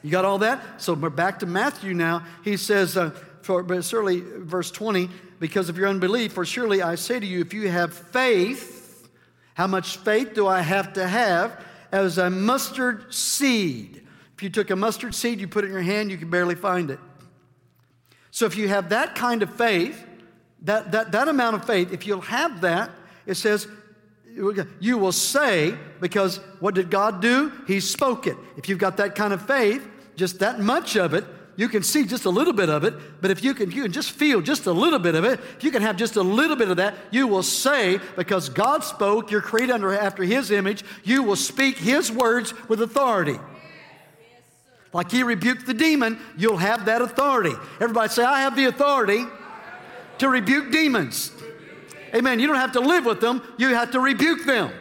[0.03, 0.81] You got all that?
[0.81, 2.25] So we're back to Matthew now.
[2.43, 3.09] He says, uh,
[3.41, 5.09] for, but surely, verse 20,
[5.39, 8.78] because of your unbelief, for surely I say to you, if you have faith,
[9.59, 11.61] how much faith do I have to have?
[11.91, 14.07] As a mustard seed.
[14.33, 16.55] If you took a mustard seed, you put it in your hand, you can barely
[16.55, 16.99] find it.
[18.31, 20.01] So if you have that kind of faith,
[20.61, 22.89] that, that, that amount of faith, if you'll have that,
[23.25, 23.67] it says,
[24.79, 27.51] you will say, because what did God do?
[27.67, 28.37] He spoke it.
[28.55, 29.85] If you've got that kind of faith,
[30.15, 31.25] just that much of it,
[31.59, 33.91] you can see just a little bit of it, but if you can, you can
[33.91, 36.55] just feel just a little bit of it, if you can have just a little
[36.55, 40.85] bit of that, you will say, because God spoke, you're created under, after His image,
[41.03, 43.37] you will speak His words with authority.
[44.93, 47.55] Like He rebuked the demon, you'll have that authority.
[47.81, 49.25] Everybody say, I have the authority
[50.19, 51.33] to rebuke demons.
[52.15, 52.39] Amen.
[52.39, 54.71] You don't have to live with them, you have to rebuke them.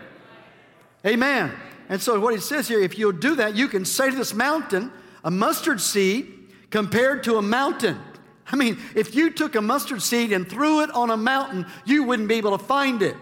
[1.04, 1.50] Amen.
[1.88, 4.32] And so, what he says here, if you'll do that, you can say to this
[4.32, 4.92] mountain,
[5.24, 6.37] a mustard seed
[6.70, 7.98] compared to a mountain.
[8.50, 12.04] I mean, if you took a mustard seed and threw it on a mountain, you
[12.04, 13.16] wouldn't be able to find it.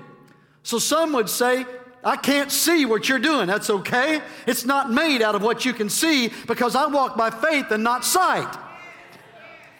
[0.63, 1.67] So, some would say,
[2.05, 3.49] I can't see what you're doing.
[3.49, 4.21] That's okay.
[4.47, 7.83] It's not made out of what you can see because I walk by faith and
[7.83, 8.57] not sight.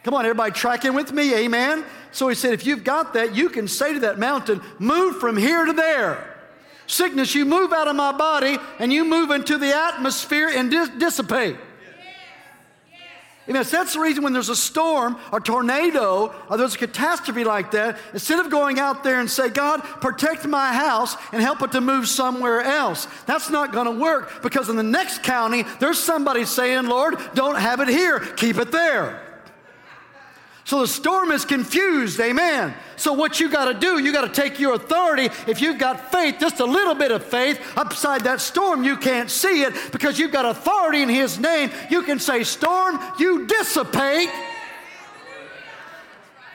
[0.03, 1.35] Come on, everybody, tracking with me.
[1.35, 1.85] Amen.
[2.13, 5.37] So he said, if you've got that, you can say to that mountain, move from
[5.37, 6.37] here to there.
[6.87, 10.89] Sickness, you move out of my body and you move into the atmosphere and dis-
[10.91, 11.57] dissipate.
[13.49, 13.65] Amen.
[13.65, 17.71] So that's the reason when there's a storm, a tornado, or there's a catastrophe like
[17.73, 21.73] that, instead of going out there and say, God, protect my house and help it
[21.73, 25.99] to move somewhere else, that's not going to work because in the next county, there's
[25.99, 29.26] somebody saying, Lord, don't have it here, keep it there.
[30.67, 32.75] So the storm is confused, amen.
[32.97, 35.27] So what you got to do, you got to take your authority.
[35.47, 39.31] If you've got faith, just a little bit of faith, upside that storm, you can't
[39.31, 41.71] see it because you've got authority in His name.
[41.89, 44.29] You can say, Storm, you dissipate.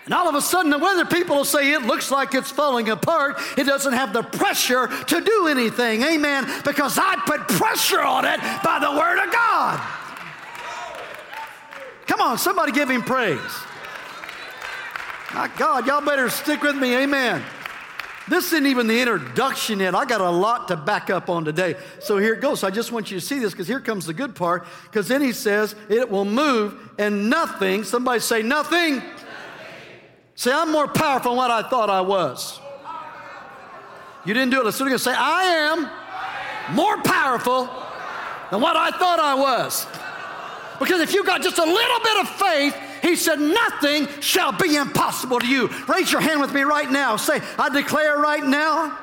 [0.03, 2.89] And all of a sudden, the weather people will say it looks like it's falling
[2.89, 3.37] apart.
[3.57, 6.03] It doesn't have the pressure to do anything.
[6.03, 6.51] Amen.
[6.65, 9.79] Because I put pressure on it by the Word of God.
[12.07, 13.39] Come on, somebody give him praise.
[15.33, 16.95] My God, y'all better stick with me.
[16.95, 17.41] Amen.
[18.27, 19.95] This isn't even the introduction yet.
[19.95, 21.75] I got a lot to back up on today.
[21.99, 22.59] So here it goes.
[22.59, 24.65] So I just want you to see this because here comes the good part.
[24.83, 28.97] Because then he says, it will move and nothing, somebody say nothing.
[28.97, 29.11] nothing.
[30.35, 32.59] Say, I'm more powerful than what I thought I was.
[34.25, 34.65] You didn't do it.
[34.65, 34.99] Let's do it again.
[34.99, 37.69] Say, I am more powerful
[38.51, 39.87] than what I thought I was.
[40.79, 44.75] Because if you got just a little bit of faith, he said, Nothing shall be
[44.75, 45.69] impossible to you.
[45.87, 47.15] Raise your hand with me right now.
[47.15, 48.97] Say, I declare right now,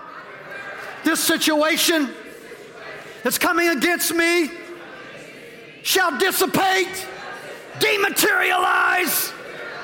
[1.04, 2.10] this situation
[3.22, 4.50] that's coming against me
[5.82, 7.06] shall dissipate,
[7.78, 9.32] dematerialize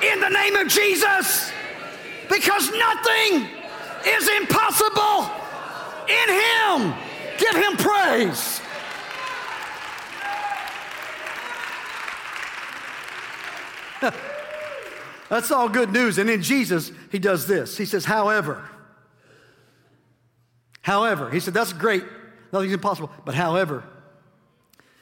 [0.03, 1.51] in the name of Jesus,
[2.29, 3.49] because nothing
[4.07, 5.31] is impossible
[6.09, 6.95] in Him.
[7.39, 8.61] Give Him praise.
[15.28, 16.18] That's all good news.
[16.18, 17.76] And in Jesus, he does this.
[17.76, 18.68] He says, however,
[20.82, 22.05] however, he said, that's great.
[22.52, 23.11] Nothing's impossible.
[23.24, 23.84] But however,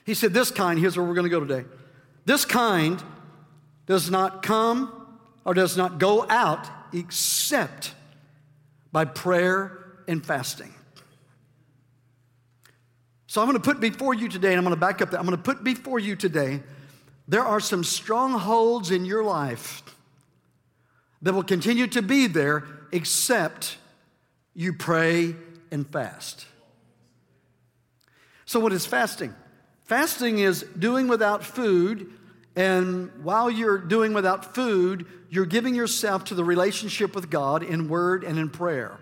[0.07, 1.69] he said, this kind, here's where we're going to go today.
[2.25, 3.03] This kind
[3.87, 7.95] does not come or does not go out except
[8.93, 10.73] by prayer and fasting.
[13.27, 15.19] So I'm going to put before you today, and I'm going to back up that.
[15.19, 16.63] I'm going to put before you today
[17.29, 19.83] there are some strongholds in your life
[21.23, 23.79] that will continue to be there except
[24.55, 25.35] you pray
[25.71, 26.47] and fast.
[28.45, 29.35] So, what is fasting?
[29.85, 32.11] Fasting is doing without food,
[32.55, 37.89] and while you're doing without food, you're giving yourself to the relationship with God in
[37.89, 38.99] word and in prayer.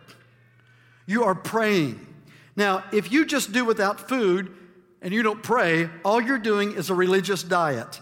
[1.07, 2.07] You are praying.
[2.55, 4.55] Now, if you just do without food
[5.03, 8.01] and you don't pray, all you're doing is a religious diet,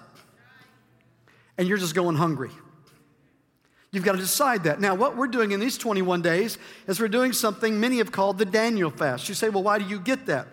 [1.58, 2.50] and you're just going hungry.
[3.90, 4.80] You've got to decide that.
[4.80, 8.38] Now, what we're doing in these 21 days is we're doing something many have called
[8.38, 9.28] the Daniel fast.
[9.28, 10.46] You say, well, why do you get that?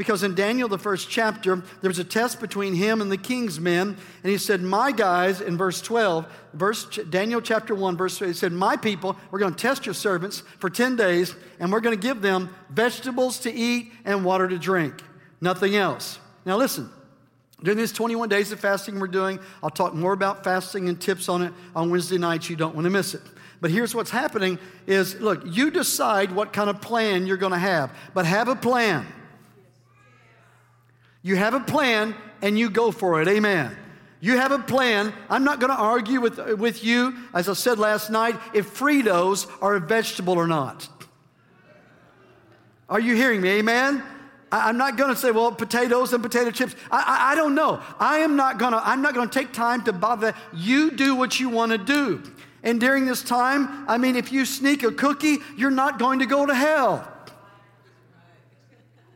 [0.00, 3.60] Because in Daniel, the first chapter, there was a test between him and the king's
[3.60, 3.98] men.
[4.22, 8.32] And he said, My guys, in verse 12, verse, Daniel chapter 1, verse 3, he
[8.32, 11.94] said, My people, we're going to test your servants for 10 days, and we're going
[11.94, 15.02] to give them vegetables to eat and water to drink.
[15.38, 16.18] Nothing else.
[16.46, 16.88] Now, listen,
[17.62, 21.28] during these 21 days of fasting we're doing, I'll talk more about fasting and tips
[21.28, 22.48] on it on Wednesday nights.
[22.48, 23.22] You don't want to miss it.
[23.60, 27.58] But here's what's happening is look, you decide what kind of plan you're going to
[27.58, 29.06] have, but have a plan.
[31.22, 33.28] You have a plan and you go for it.
[33.28, 33.76] Amen.
[34.20, 35.12] You have a plan.
[35.28, 39.50] I'm not going to argue with, with you, as I said last night, if Fritos
[39.62, 40.88] are a vegetable or not.
[42.88, 43.50] Are you hearing me?
[43.58, 44.02] Amen.
[44.52, 46.74] I, am not going to say, well, potatoes and potato chips.
[46.90, 47.82] I, I, I don't know.
[47.98, 48.86] I am not going to.
[48.86, 50.34] I'm not going to take time to bother.
[50.52, 52.22] You do what you want to do.
[52.62, 56.26] And during this time, I mean, if you sneak a cookie, you're not going to
[56.26, 57.10] go to hell.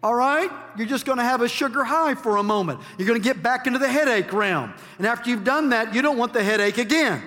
[0.03, 0.51] All right?
[0.77, 2.81] You're just going to have a sugar high for a moment.
[2.99, 4.73] You're going to get back into the headache realm.
[4.99, 7.23] And after you've done that, you don't want the headache again.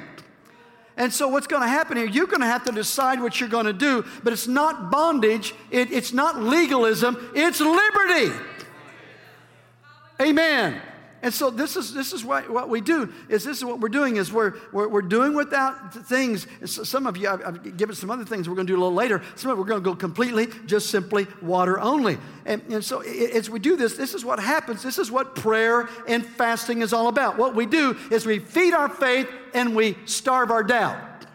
[0.98, 2.08] And so, what's going to happen here?
[2.08, 5.54] You're going to have to decide what you're going to do, but it's not bondage,
[5.70, 8.36] it, it's not legalism, it's liberty.
[10.20, 10.82] Amen.
[11.28, 13.90] And so this is, this is what, what we do, is this is what we're
[13.90, 16.48] doing, is we're, we're, we're doing without things.
[16.64, 18.94] Some of you, I've, I've, given some other things we're going to do a little
[18.94, 19.22] later.
[19.36, 22.18] Some of it we're going to go completely, just simply water only.
[22.46, 24.82] And, and so as we do this, this is what happens.
[24.82, 27.38] This is what prayer and fasting is all about.
[27.38, 31.26] What we do is we feed our faith and we starve our doubt.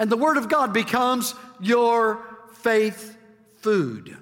[0.00, 3.16] And the Word of God becomes your faith
[3.58, 4.16] food.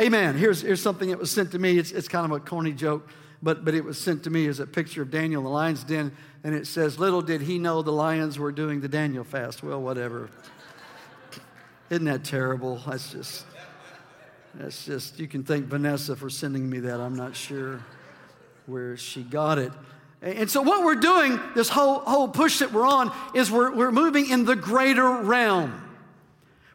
[0.00, 0.34] Amen.
[0.34, 1.76] Here's, here's something that was sent to me.
[1.76, 3.06] It's, it's kind of a corny joke
[3.46, 5.84] but, but it was sent to me as a picture of Daniel in the lion's
[5.84, 6.10] den,
[6.42, 9.62] and it says, Little did he know the lions were doing the Daniel fast.
[9.62, 10.30] Well, whatever.
[11.90, 12.82] Isn't that terrible?
[12.84, 13.46] That's just,
[14.52, 16.98] that's just, you can thank Vanessa for sending me that.
[16.98, 17.84] I'm not sure
[18.66, 19.70] where she got it.
[20.22, 23.92] And so, what we're doing, this whole, whole push that we're on, is we're, we're
[23.92, 25.85] moving in the greater realm.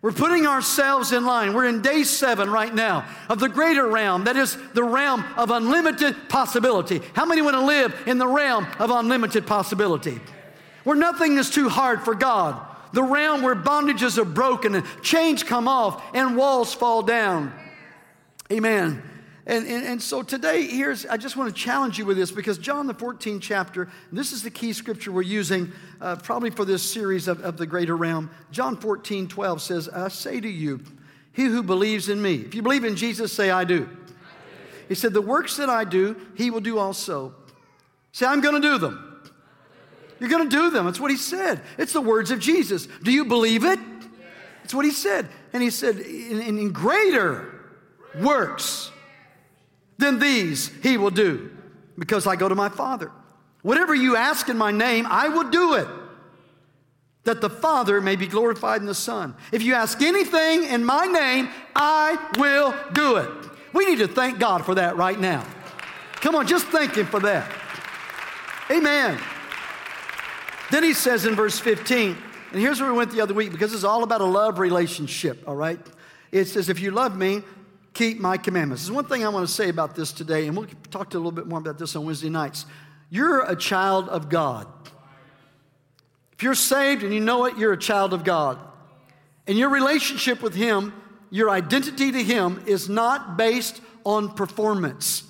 [0.02, 1.54] We're putting ourselves in line.
[1.54, 5.52] We're in day seven right now of the greater realm, that is the realm of
[5.52, 7.02] unlimited possibility.
[7.14, 10.20] How many want to live in the realm of unlimited possibility?
[10.84, 12.60] Where nothing is too hard for God.
[12.94, 17.54] The realm where bondages are broken and chains come off and walls fall down.
[18.52, 19.04] Amen.
[19.48, 22.60] And, and, and, so today, here's, I just want to challenge you with this because
[22.60, 26.84] John, the 14th chapter, this is the key scripture we're using uh, probably for this
[26.84, 28.30] series of, of the greater realm.
[28.52, 30.80] John 14, 12 says, I say to you,
[31.34, 33.90] he who believes in me, if you believe in Jesus, say, I do.
[34.88, 37.34] He said, The works that I do, he will do also.
[38.12, 39.32] Say, I'm going to do them.
[40.20, 40.86] You're going to do them.
[40.86, 41.62] That's what he said.
[41.80, 42.88] It's the words of Jesus.
[43.02, 43.80] Do you believe it?
[44.64, 45.28] It's what he said.
[45.54, 47.72] And he said, in, in greater
[48.20, 48.91] works
[50.02, 51.50] than these he will do
[51.98, 53.12] because I go to my Father.
[53.62, 55.88] Whatever you ask in my name, I will do it,
[57.24, 59.36] that the Father may be glorified in the Son.
[59.52, 63.30] If you ask anything in my name, I will do it.
[63.74, 65.46] We need to thank God for that right now.
[66.16, 67.50] Come on, just thank Him for that.
[68.70, 69.20] Amen.
[70.72, 72.18] Then he says in verse 15,
[72.52, 75.44] and here's where we went the other week because it's all about a love relationship,
[75.48, 75.80] all right?
[76.32, 77.44] It says, If you love me,
[77.94, 78.84] keep my commandments.
[78.84, 81.32] There's one thing I want to say about this today, and we'll talk a little
[81.32, 82.66] bit more about this on Wednesday nights.
[83.10, 84.68] You're a child of God.
[86.34, 88.58] If you're saved and you know it, you're a child of God.
[89.48, 90.94] And your relationship with Him,
[91.30, 95.24] your identity to Him, is not based on performance.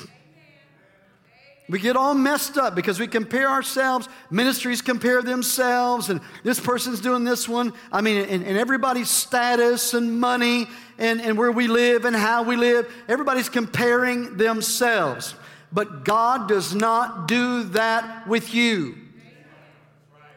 [1.72, 4.09] We get all messed up because we compare ourselves.
[4.30, 7.72] Ministries compare themselves, and this person's doing this one.
[7.93, 10.68] I mean, and, and everybody's status and money
[11.01, 15.33] and, and where we live and how we live, everybody's comparing themselves.
[15.73, 18.95] But God does not do that with you.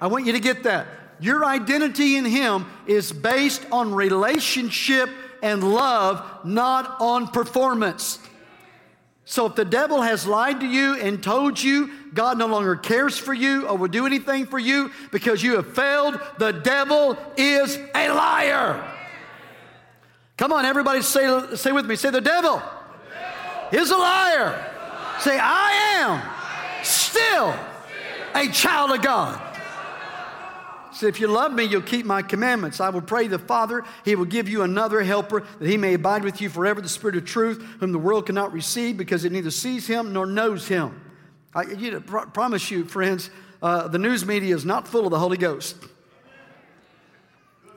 [0.00, 0.86] I want you to get that.
[1.20, 5.10] Your identity in Him is based on relationship
[5.42, 8.18] and love, not on performance.
[9.26, 13.18] So if the devil has lied to you and told you God no longer cares
[13.18, 17.78] for you or will do anything for you because you have failed, the devil is
[17.94, 18.93] a liar.
[20.37, 21.97] Come on, everybody, say, say with me.
[21.97, 23.82] Say, the devil, the devil.
[23.82, 24.70] is a liar.
[25.20, 27.55] Say, I am still
[28.35, 29.41] a child of God.
[30.93, 32.80] So if you love me, you'll keep my commandments.
[32.80, 36.22] I will pray the Father, he will give you another helper that he may abide
[36.22, 39.51] with you forever, the Spirit of truth, whom the world cannot receive because it neither
[39.51, 41.01] sees him nor knows him.
[41.53, 43.30] I you pr- promise you, friends,
[43.61, 45.76] uh, the news media is not full of the Holy Ghost.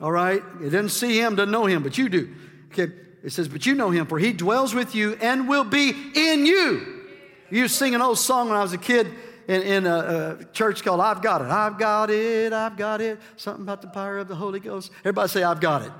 [0.00, 0.42] All right?
[0.60, 2.32] It doesn't see him, doesn't know him, but you do.
[2.72, 2.92] Okay,
[3.22, 6.46] it says, but you know him, for he dwells with you and will be in
[6.46, 7.04] you.
[7.50, 9.08] You sing an old song when I was a kid
[9.48, 11.48] in, in a, a church called I've Got It.
[11.48, 13.18] I've got it, I've got it.
[13.36, 14.92] Something about the power of the Holy Ghost.
[15.00, 15.92] Everybody say, I've got it.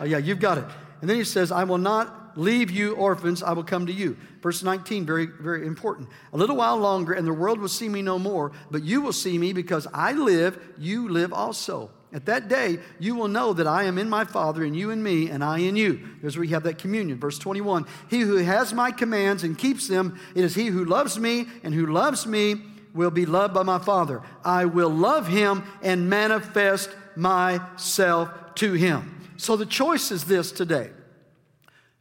[0.00, 0.64] Oh, yeah, you've got it.
[1.00, 4.16] And then he says, I will not leave you orphans, I will come to you.
[4.42, 6.08] Verse 19, very, very important.
[6.32, 9.12] A little while longer, and the world will see me no more, but you will
[9.12, 11.90] see me because I live, you live also.
[12.12, 15.02] At that day, you will know that I am in my Father, and you in
[15.02, 16.00] me, and I in you.
[16.22, 17.18] There's where you have that communion.
[17.18, 21.18] Verse 21 He who has my commands and keeps them, it is he who loves
[21.18, 22.62] me, and who loves me
[22.94, 24.22] will be loved by my Father.
[24.42, 29.30] I will love him and manifest myself to him.
[29.36, 30.90] So the choice is this today.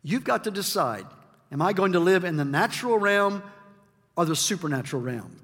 [0.04, 1.06] You've got to decide
[1.52, 3.44] am I going to live in the natural realm
[4.16, 5.38] or the supernatural realm?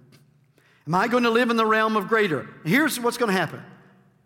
[0.88, 2.48] Am I going to live in the realm of greater?
[2.66, 3.62] Here's what's going to happen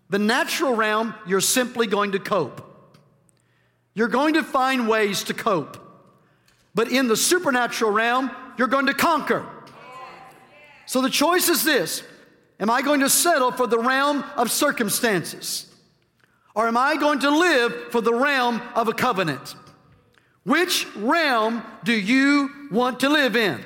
[0.10, 2.64] the natural realm, you're simply going to cope.
[3.94, 5.84] You're going to find ways to cope.
[6.76, 9.46] But in the supernatural realm, you're going to conquer.
[10.86, 12.04] So the choice is this
[12.60, 15.66] Am I going to settle for the realm of circumstances?
[16.56, 19.56] Or am I going to live for the realm of a covenant?
[20.44, 23.64] Which realm do you want to live in?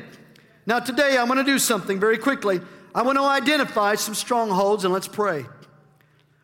[0.66, 2.60] Now, today I'm going to do something very quickly.
[2.94, 5.46] I want to identify some strongholds and let's pray.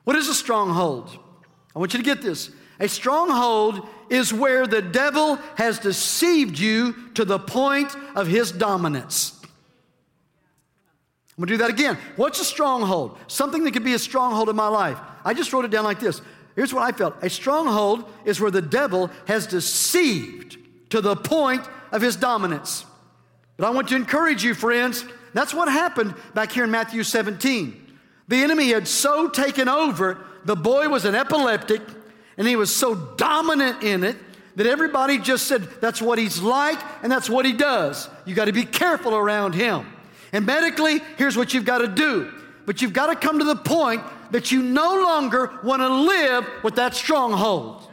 [0.07, 1.09] What is a stronghold?
[1.75, 2.49] I want you to get this.
[2.79, 9.37] A stronghold is where the devil has deceived you to the point of his dominance.
[9.43, 11.97] I'm gonna do that again.
[12.15, 13.17] What's a stronghold?
[13.27, 14.97] Something that could be a stronghold in my life.
[15.25, 16.21] I just wrote it down like this.
[16.55, 20.55] Here's what I felt a stronghold is where the devil has deceived
[20.91, 22.85] to the point of his dominance.
[23.57, 25.03] But I want to encourage you, friends.
[25.33, 27.86] That's what happened back here in Matthew 17.
[28.27, 31.81] The enemy had so taken over, the boy was an epileptic,
[32.37, 34.17] and he was so dominant in it
[34.55, 38.09] that everybody just said, That's what he's like, and that's what he does.
[38.25, 39.85] You got to be careful around him.
[40.33, 42.33] And medically, here's what you've got to do.
[42.65, 46.45] But you've got to come to the point that you no longer want to live
[46.63, 47.83] with that stronghold.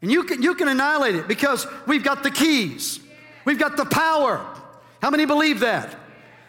[0.00, 3.00] And you can, you can annihilate it because we've got the keys,
[3.44, 4.46] we've got the power.
[5.02, 5.94] How many believe that?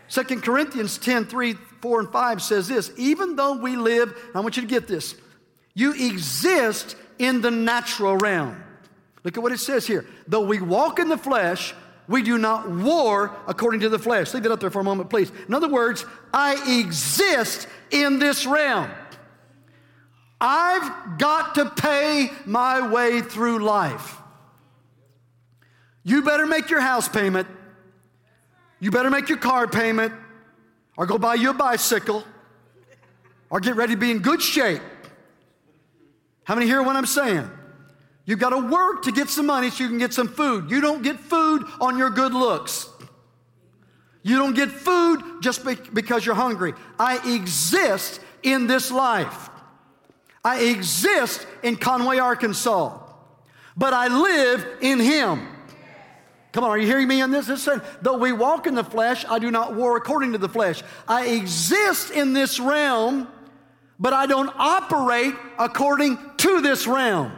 [0.08, 4.58] Second Corinthians 10 3, 4, and 5 says this Even though we live, I want
[4.58, 5.16] you to get this,
[5.74, 8.64] you exist in the natural realm.
[9.24, 10.06] Look at what it says here.
[10.28, 11.74] Though we walk in the flesh,
[12.08, 14.34] we do not war according to the flesh.
[14.34, 15.32] Leave it up there for a moment, please.
[15.48, 18.90] In other words, I exist in this realm.
[20.40, 24.18] I've got to pay my way through life.
[26.04, 27.48] You better make your house payment.
[28.80, 30.14] You better make your car payment
[30.98, 32.24] or go buy you a bicycle
[33.50, 34.82] or get ready to be in good shape.
[36.44, 37.50] How many hear what I'm saying?
[38.26, 40.70] You've got to work to get some money so you can get some food.
[40.70, 42.90] You don't get food on your good looks.
[44.22, 45.64] You don't get food just
[45.94, 46.74] because you're hungry.
[47.00, 49.50] I exist in this life.
[50.44, 53.00] I exist in Conway, Arkansas,
[53.76, 55.48] but I live in Him.
[56.58, 57.50] Come on, are you hearing me on this?
[57.50, 60.50] It's saying, though we walk in the flesh, I do not war according to the
[60.50, 60.82] flesh.
[61.08, 63.28] I exist in this realm,
[64.00, 67.32] but I don't operate according to this realm.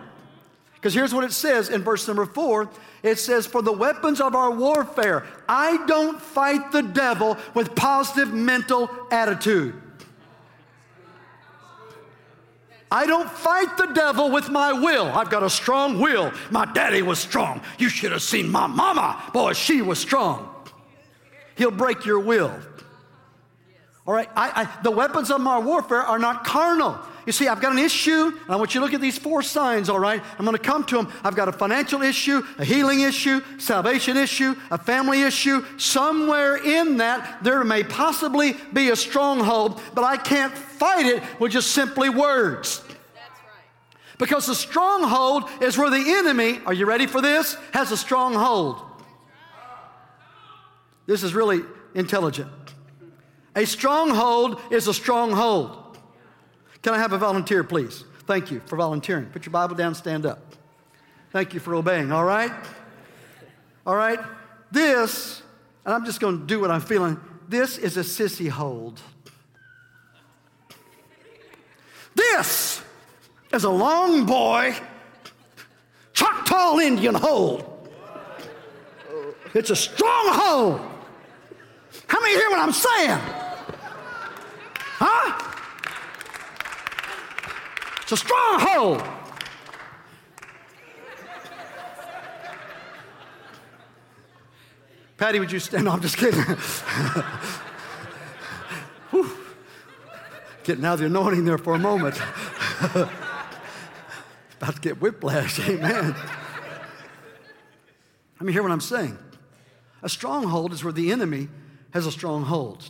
[0.75, 2.69] Because here's what it says in verse number four
[3.03, 8.33] it says, For the weapons of our warfare, I don't fight the devil with positive
[8.33, 9.73] mental attitude.
[12.91, 15.05] I don't fight the devil with my will.
[15.05, 16.31] I've got a strong will.
[16.49, 17.61] My daddy was strong.
[17.77, 19.21] You should have seen my mama.
[19.31, 20.49] Boy, she was strong.
[21.55, 22.51] He'll break your will.
[24.07, 26.97] All right, I, I, the weapons of my warfare are not carnal.
[27.29, 29.43] You see, I've got an issue, and I want you to look at these four
[29.43, 30.19] signs, all right?
[30.39, 31.13] I'm going to come to them.
[31.23, 35.63] I've got a financial issue, a healing issue, salvation issue, a family issue.
[35.77, 41.51] Somewhere in that, there may possibly be a stronghold, but I can't fight it with
[41.51, 42.83] just simply words.
[44.17, 47.55] Because the stronghold is where the enemy, are you ready for this?
[47.73, 48.81] Has a stronghold.
[51.05, 51.61] This is really
[51.93, 52.49] intelligent.
[53.55, 55.78] A stronghold is a stronghold.
[56.81, 58.03] Can I have a volunteer, please?
[58.25, 59.25] Thank you for volunteering.
[59.25, 60.55] Put your Bible down, stand up.
[61.31, 62.51] Thank you for obeying, all right?
[63.85, 64.19] All right?
[64.71, 65.41] This,
[65.85, 69.01] and I'm just going to do what I'm feeling, this is a sissy hold.
[72.15, 72.81] This
[73.51, 74.75] is a long boy,
[76.13, 77.65] Choctaw Indian hold.
[79.53, 80.81] It's a strong hold.
[82.07, 83.19] How many hear what I'm saying?
[84.99, 85.38] Huh?
[88.11, 89.03] It's a stronghold.
[95.15, 95.85] Patty, would you stand?
[95.85, 96.43] No, I'm just kidding.
[100.63, 102.19] Getting out of the anointing there for a moment.
[102.81, 103.13] About
[104.73, 106.15] to get whiplash, amen.
[108.39, 109.19] Let me hear what I'm saying.
[110.01, 111.47] A stronghold is where the enemy
[111.91, 112.89] has a stronghold.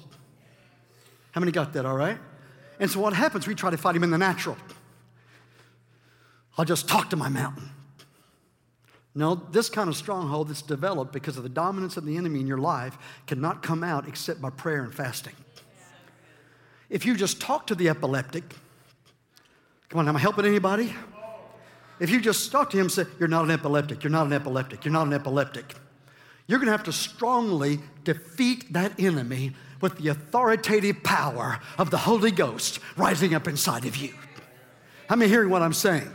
[1.34, 2.20] How many got that, all right?
[2.80, 3.48] And so what happens?
[3.48, 4.56] We try to fight him in the natural.
[6.60, 7.70] I'll just talk to my mountain.
[9.16, 12.48] No, this kind of stronghold that's developed because of the dominance of the enemy in
[12.48, 15.36] your life cannot come out except by prayer and fasting.
[16.90, 18.44] If you just talk to the epileptic,
[19.88, 20.94] come on, am I helping anybody?
[21.98, 24.34] If you just talk to him and say, You're not an epileptic, you're not an
[24.34, 25.76] epileptic, you're not an epileptic,
[26.46, 32.32] you're gonna have to strongly defeat that enemy with the authoritative power of the Holy
[32.32, 34.14] Ghost rising up inside of you.
[35.08, 36.12] How many hearing what I'm saying?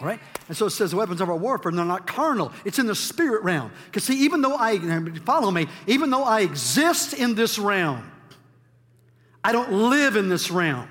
[0.00, 0.20] All right?
[0.48, 2.52] And so it says the weapons of our warfare, and they're not carnal.
[2.64, 3.72] It's in the spirit realm.
[3.86, 4.78] Because see, even though I,
[5.24, 8.10] follow me, even though I exist in this realm,
[9.42, 10.88] I don't live in this realm.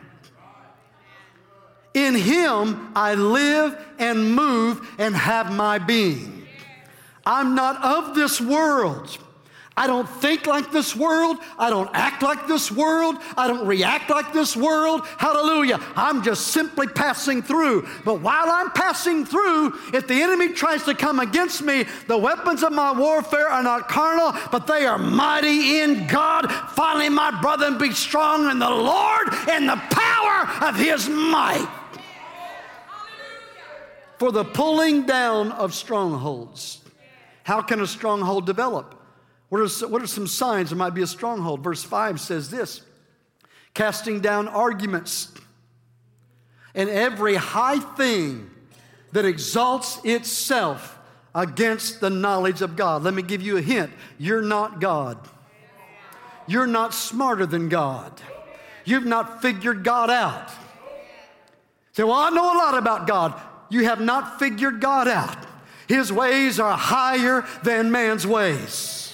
[1.93, 6.45] In Him I live and move and have my being.
[7.25, 9.17] I'm not of this world.
[9.77, 11.37] I don't think like this world.
[11.59, 13.17] I don't act like this world.
[13.35, 15.05] I don't react like this world.
[15.17, 15.81] Hallelujah.
[15.97, 17.85] I'm just simply passing through.
[18.05, 22.63] But while I'm passing through, if the enemy tries to come against me, the weapons
[22.63, 26.49] of my warfare are not carnal, but they are mighty in God.
[26.71, 31.67] Finally, my brother, be strong in the Lord and the power of his might.
[34.19, 36.79] For the pulling down of strongholds.
[37.43, 38.94] How can a stronghold develop?
[39.49, 41.63] What are, what are some signs there might be a stronghold?
[41.63, 42.81] Verse 5 says this
[43.73, 45.31] casting down arguments
[46.73, 48.49] and every high thing
[49.11, 50.97] that exalts itself
[51.33, 53.03] against the knowledge of God.
[53.03, 55.17] Let me give you a hint you're not God,
[56.47, 58.21] you're not smarter than God,
[58.83, 60.49] you've not figured God out.
[61.93, 63.39] Say, well, I know a lot about God.
[63.69, 65.37] You have not figured God out.
[65.87, 69.04] His ways are higher than man's ways.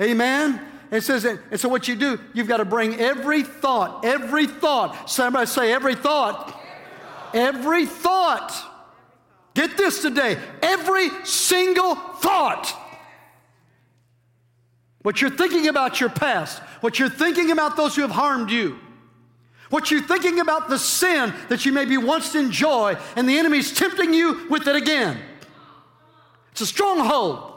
[0.00, 0.60] Amen?
[0.90, 5.10] It says, and so what you do, you've got to bring every thought, every thought.
[5.10, 6.58] Somebody say, every thought.
[7.34, 8.54] Every thought.
[9.54, 10.38] Get this today.
[10.62, 12.74] Every single thought.
[15.02, 18.78] What you're thinking about your past, what you're thinking about those who have harmed you,
[19.70, 24.14] what you're thinking about the sin that you maybe once enjoy, and the enemy's tempting
[24.14, 25.18] you with it again.
[26.52, 27.52] It's a stronghold.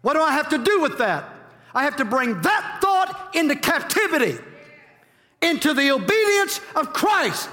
[0.00, 1.31] What do I have to do with that?
[1.74, 4.38] I have to bring that thought into captivity,
[5.40, 7.48] into the obedience of Christ.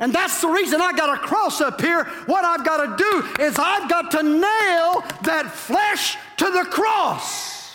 [0.00, 2.04] And that's the reason I got a cross up here.
[2.26, 7.74] What I've got to do is I've got to nail that flesh to the cross.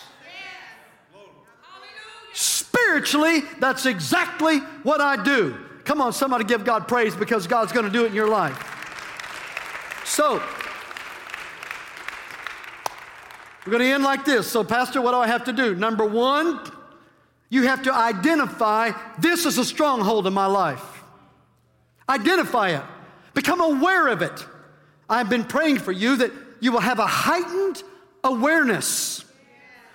[2.32, 5.56] Spiritually, that's exactly what I do.
[5.84, 8.70] Come on, somebody give God praise because God's going to do it in your life.
[10.04, 10.42] So,
[13.64, 14.50] we're going to end like this.
[14.50, 15.74] So, Pastor, what do I have to do?
[15.74, 16.60] Number one,
[17.48, 21.02] you have to identify this is a stronghold in my life.
[22.08, 22.82] Identify it,
[23.32, 24.46] become aware of it.
[25.08, 27.82] I've been praying for you that you will have a heightened
[28.22, 29.24] awareness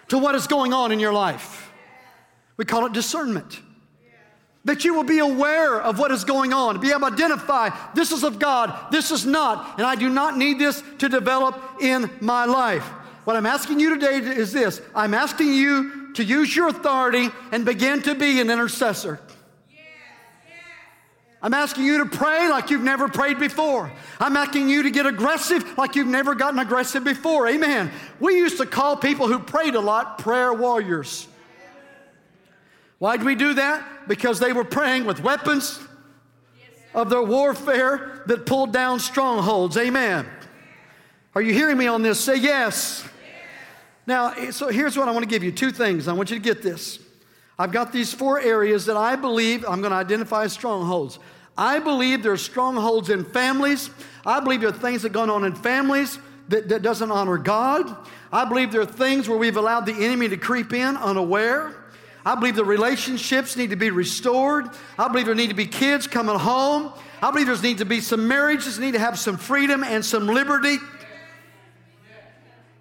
[0.08, 1.72] to what is going on in your life.
[2.58, 3.60] We call it discernment.
[4.66, 8.12] That you will be aware of what is going on, be able to identify this
[8.12, 12.10] is of God, this is not, and I do not need this to develop in
[12.20, 12.88] my life.
[13.26, 17.66] What I'm asking you today is this I'm asking you to use your authority and
[17.66, 19.20] begin to be an intercessor.
[21.42, 23.90] I'm asking you to pray like you've never prayed before.
[24.20, 27.48] I'm asking you to get aggressive like you've never gotten aggressive before.
[27.48, 27.92] Amen.
[28.20, 31.28] We used to call people who prayed a lot prayer warriors.
[32.98, 34.08] Why did we do that?
[34.10, 35.80] Because they were praying with weapons
[36.94, 39.78] of their warfare that pulled down strongholds.
[39.78, 40.28] Amen.
[41.36, 42.20] Are you hearing me on this?
[42.20, 43.08] Say yes.
[44.10, 46.08] Now, so here's what I want to give you two things.
[46.08, 46.98] I want you to get this.
[47.60, 51.20] I've got these four areas that I believe I'm going to identify as strongholds.
[51.56, 53.92] I believe there are strongholds in families.
[54.26, 56.18] I believe there are things that going on in families
[56.48, 57.96] that, that doesn't honor God.
[58.34, 61.76] I believe there are things where we've allowed the enemy to creep in unaware.
[62.26, 64.72] I believe the relationships need to be restored.
[64.98, 66.94] I believe there need to be kids coming home.
[67.22, 70.26] I believe there's need to be some marriages need to have some freedom and some
[70.26, 70.78] liberty.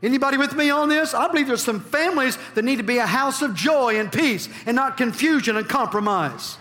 [0.03, 1.13] Anybody with me on this?
[1.13, 4.49] I believe there's some families that need to be a house of joy and peace
[4.65, 6.57] and not confusion and compromise.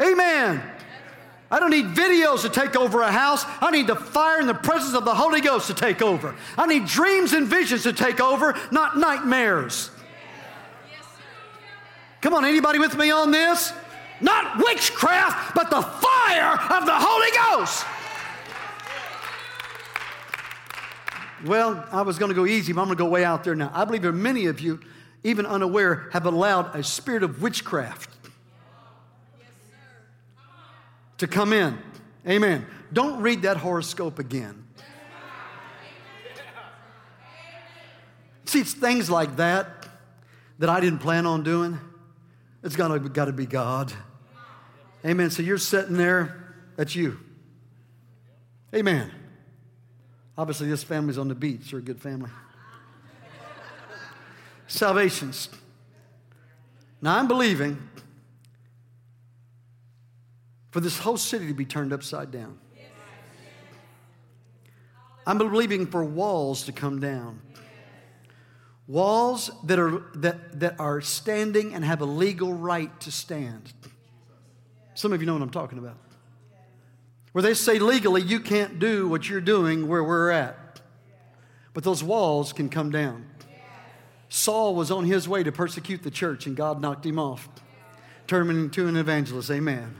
[0.00, 0.62] Amen.
[1.50, 3.44] I don't need videos to take over a house.
[3.60, 6.34] I need the fire and the presence of the Holy Ghost to take over.
[6.58, 9.90] I need dreams and visions to take over, not nightmares.
[12.20, 13.72] Come on, anybody with me on this?
[14.20, 17.86] Not witchcraft, but the fire of the Holy Ghost.
[21.44, 23.54] Well, I was going to go easy, but I'm going to go way out there
[23.54, 23.70] now.
[23.74, 24.80] I believe there are many of you,
[25.22, 28.08] even unaware, have allowed a spirit of witchcraft
[31.18, 31.78] to come in.
[32.26, 32.66] Amen.
[32.92, 34.64] Don't read that horoscope again.
[38.46, 39.68] See, it's things like that
[40.58, 41.78] that I didn't plan on doing.
[42.62, 43.92] It's got to, got to be God.
[45.04, 45.30] Amen.
[45.30, 47.18] So you're sitting there, that's you.
[48.74, 49.10] Amen.
[50.36, 51.70] Obviously, this family's on the beach.
[51.70, 52.30] You're a good family.
[54.66, 55.48] Salvations.
[57.00, 57.78] Now, I'm believing
[60.70, 62.58] for this whole city to be turned upside down.
[65.26, 67.40] I'm believing for walls to come down.
[68.86, 73.72] Walls that are, that, that are standing and have a legal right to stand.
[74.94, 75.96] Some of you know what I'm talking about
[77.34, 80.80] where they say legally you can't do what you're doing where we're at.
[81.72, 83.26] But those walls can come down.
[84.28, 87.48] Saul was on his way to persecute the church, and God knocked him off,
[88.28, 89.50] turning him into an evangelist.
[89.50, 89.96] Amen.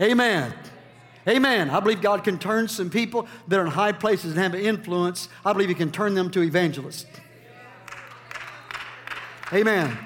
[0.00, 0.54] Amen.
[1.26, 1.70] Amen.
[1.70, 4.60] I believe God can turn some people that are in high places and have an
[4.60, 5.28] influence.
[5.44, 7.06] I believe He can turn them to evangelists.
[9.52, 9.98] Amen.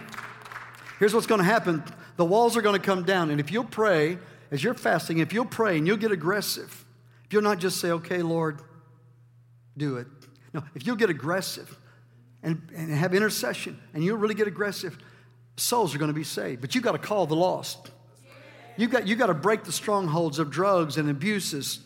[0.99, 1.85] Here's what's going to happen
[2.17, 4.17] the walls are going to come down, and if you'll pray,
[4.53, 6.85] as you're fasting, if you'll pray and you'll get aggressive,
[7.25, 8.61] if you'll not just say, okay, Lord,
[9.79, 10.07] do it.
[10.53, 11.79] No, if you'll get aggressive
[12.43, 14.99] and, and have intercession and you'll really get aggressive,
[15.57, 16.61] souls are going to be saved.
[16.61, 17.91] But you've got to call the lost.
[18.77, 21.81] You've got, you got to break the strongholds of drugs and abuses,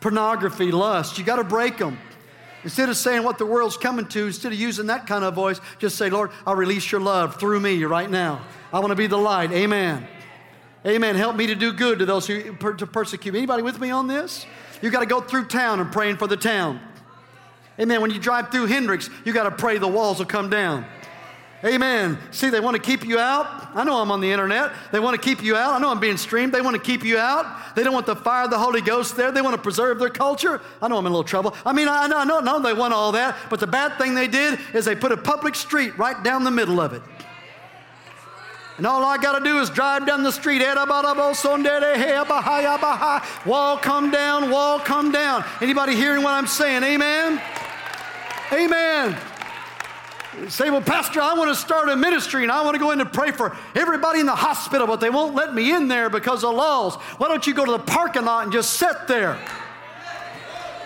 [0.00, 1.16] pornography, lust.
[1.16, 1.98] You've got to break them.
[2.62, 5.60] Instead of saying what the world's coming to, instead of using that kind of voice,
[5.78, 8.44] just say, Lord, I'll release your love through me right now.
[8.72, 9.50] I want to be the light.
[9.52, 10.06] Amen.
[10.86, 11.16] Amen.
[11.16, 13.34] Help me to do good to those who per- to persecute.
[13.34, 14.44] Anybody with me on this?
[14.82, 16.80] You got to go through town and praying for the town.
[17.80, 18.00] Amen.
[18.02, 20.84] When you drive through Hendrix, you got to pray the walls will come down.
[21.64, 22.18] Amen.
[22.30, 23.46] See, they want to keep you out.
[23.74, 24.72] I know I'm on the internet.
[24.92, 25.72] They want to keep you out.
[25.72, 26.52] I know I'm being streamed.
[26.52, 27.74] They want to keep you out.
[27.74, 29.32] They don't want the fire of the Holy Ghost there.
[29.32, 30.60] They want to preserve their culture.
[30.82, 31.56] I know I'm in a little trouble.
[31.64, 33.36] I mean, I know, I know, no, they want all that.
[33.48, 36.50] But the bad thing they did is they put a public street right down the
[36.50, 37.00] middle of it.
[38.76, 40.60] And all I got to do is drive down the street.
[43.46, 45.44] Wall come down, wall come down.
[45.60, 46.82] Anybody hearing what I'm saying?
[46.82, 47.40] Amen?
[48.52, 49.16] Amen.
[50.48, 53.00] Say, well, Pastor, I want to start a ministry and I want to go in
[53.00, 56.42] and pray for everybody in the hospital, but they won't let me in there because
[56.42, 56.96] of laws.
[57.18, 59.38] Why don't you go to the parking lot and just sit there?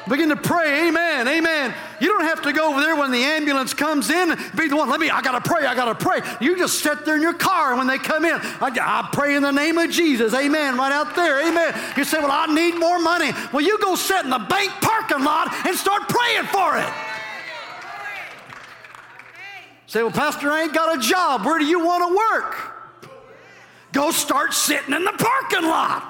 [0.06, 1.74] Begin to pray, amen, amen.
[2.00, 4.88] You don't have to go over there when the ambulance comes in, be the one,
[4.88, 6.20] let me, I gotta pray, I gotta pray.
[6.40, 8.34] You just sit there in your car when they come in.
[8.34, 11.74] I, I pray in the name of Jesus, amen, right out there, amen.
[11.96, 13.32] You say, well, I need more money.
[13.52, 16.92] Well, you go sit in the bank parking lot and start praying for it.
[19.86, 21.46] Say, well, Pastor, I ain't got a job.
[21.46, 22.74] Where do you want to work?
[23.92, 26.04] Go start sitting in the parking lot.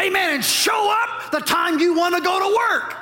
[0.00, 0.36] Amen.
[0.36, 3.01] And show up the time you want to go to work.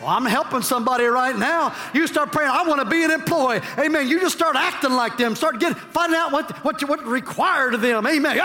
[0.00, 1.74] Well, I'm helping somebody right now.
[1.92, 3.60] You start praying, I want to be an employee.
[3.78, 4.08] Amen.
[4.08, 5.36] You just start acting like them.
[5.36, 8.06] Start getting, finding out what, what, what required of them.
[8.06, 8.36] Amen.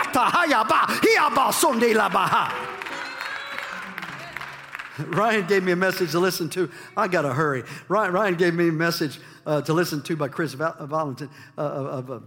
[5.07, 6.69] Ryan gave me a message to listen to.
[6.95, 7.63] I got to hurry.
[7.87, 12.11] Ryan, Ryan gave me a message uh, to listen to by Chris Valentin uh, of.
[12.11, 12.19] Uh,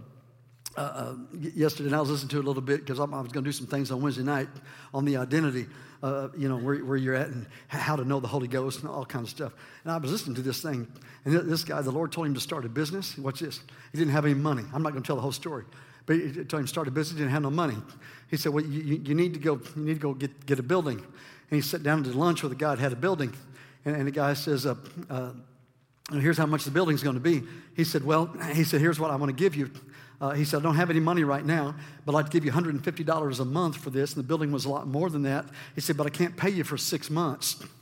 [0.77, 3.31] uh, uh, yesterday, and I was listening to it a little bit because I was
[3.31, 4.47] going to do some things on Wednesday night
[4.93, 5.65] on the identity,
[6.01, 8.89] uh, you know, where, where you're at and how to know the Holy Ghost and
[8.89, 9.53] all kinds of stuff.
[9.83, 10.87] And I was listening to this thing,
[11.25, 13.17] and this guy, the Lord told him to start a business.
[13.17, 13.59] Watch this.
[13.91, 14.63] He didn't have any money.
[14.73, 15.65] I'm not going to tell the whole story,
[16.05, 17.17] but he told him to start a business.
[17.17, 17.77] He didn't have no money.
[18.29, 19.59] He said, "Well, you, you need to go.
[19.75, 22.51] You need to go get, get a building." And he sat down to lunch with
[22.51, 23.33] a guy that had a building,
[23.83, 24.75] and, and the guy says, uh,
[25.09, 25.31] uh,
[26.11, 27.43] "Here's how much the building's going to be."
[27.75, 29.71] He said, "Well," he said, "Here's what I want to give you."
[30.21, 31.75] Uh, he said, I don't have any money right now,
[32.05, 34.13] but I'd give you $150 a month for this.
[34.13, 35.45] And the building was a lot more than that.
[35.75, 37.63] He said, but I can't pay you for six months.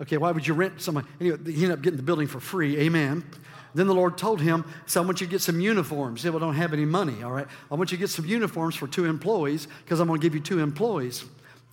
[0.00, 1.06] Okay, why would you rent someone?
[1.20, 2.76] Anyway, he ended up getting the building for free.
[2.80, 3.24] Amen.
[3.72, 6.22] Then the Lord told him, So I want you to get some uniforms.
[6.22, 7.46] He said, Well, I don't have any money, all right?
[7.70, 10.34] I want you to get some uniforms for two employees because I'm going to give
[10.34, 11.24] you two employees.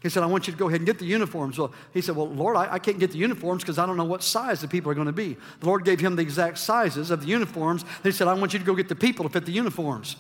[0.02, 1.58] He said, I want you to go ahead and get the uniforms.
[1.58, 4.06] Well, he said, Well, Lord, I, I can't get the uniforms because I don't know
[4.06, 5.36] what size the people are going to be.
[5.60, 7.84] The Lord gave him the exact sizes of the uniforms.
[8.04, 10.16] He said, I want you to go get the people to fit the uniforms.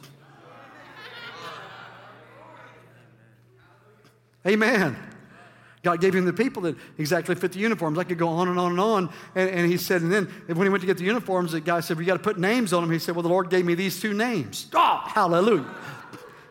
[4.46, 4.98] Amen.
[5.82, 7.98] God gave him the people that exactly fit the uniforms.
[7.98, 9.10] I could go on and on and on.
[9.34, 11.80] And, and he said, and then when he went to get the uniforms, the guy
[11.80, 12.92] said, well, you got to put names on them.
[12.92, 14.68] He said, well, the Lord gave me these two names.
[14.74, 15.66] Oh, hallelujah.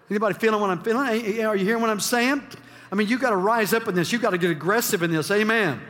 [0.08, 1.44] Anybody feeling what I'm feeling?
[1.44, 2.42] Are you hearing what I'm saying?
[2.90, 4.12] I mean, you've got to rise up in this.
[4.12, 5.30] You've got to get aggressive in this.
[5.30, 5.80] Amen.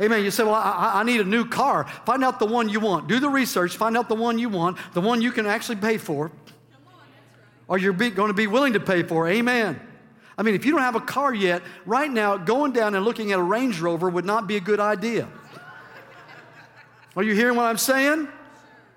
[0.00, 0.24] Amen.
[0.24, 1.84] You say, well, I, I, need a new car.
[2.06, 3.06] Find out the one you want.
[3.06, 3.76] Do the research.
[3.76, 6.32] Find out the one you want, the one you can actually pay for,
[7.68, 9.28] or you're be, going to be willing to pay for.
[9.28, 9.78] Amen.
[10.38, 13.30] I mean, if you don't have a car yet, right now, going down and looking
[13.32, 15.28] at a Range Rover would not be a good idea.
[17.14, 18.26] Are you hearing what I'm saying?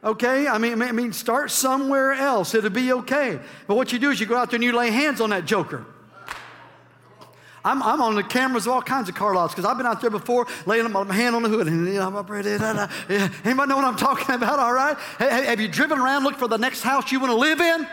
[0.04, 0.48] Okay?
[0.48, 2.56] I mean, I mean, start somewhere else.
[2.56, 3.40] It'll be okay.
[3.68, 5.46] But what you do is you go out there and you lay hands on that
[5.46, 5.86] joker.
[7.66, 10.02] I'm, I'm on the cameras of all kinds of car lots because I've been out
[10.02, 12.08] there before laying my hand on the hood and you know.
[13.46, 14.60] Anybody know what I'm talking about?
[14.60, 14.98] All right?
[15.18, 17.88] Hey, have you driven around looking for the next house you want to live in?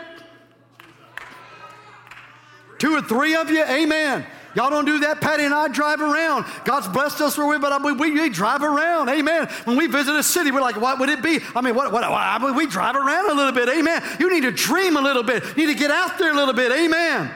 [2.78, 4.26] Two or three of you, amen.
[4.56, 5.20] Y'all don't do that.
[5.20, 6.44] Patty and I drive around.
[6.64, 9.08] God's blessed us where we, but we, we, we, drive around.
[9.08, 9.46] Amen.
[9.64, 11.38] When we visit a city, we're like, what would it be?
[11.54, 13.68] I mean, what, what, I mean, we drive around a little bit.
[13.68, 14.02] Amen.
[14.18, 15.44] You need to dream a little bit.
[15.56, 16.72] You need to get out there a little bit.
[16.72, 17.30] Amen.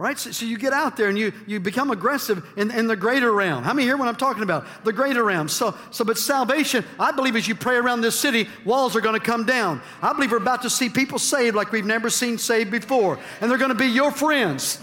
[0.00, 2.86] All right, so, so, you get out there and you, you become aggressive in, in
[2.86, 3.62] the greater realm.
[3.62, 4.64] How many hear what I'm talking about?
[4.82, 5.46] The greater realm.
[5.46, 9.20] So, so, but salvation, I believe as you pray around this city, walls are going
[9.20, 9.82] to come down.
[10.00, 13.18] I believe we're about to see people saved like we've never seen saved before.
[13.42, 14.82] And they're going to be your friends.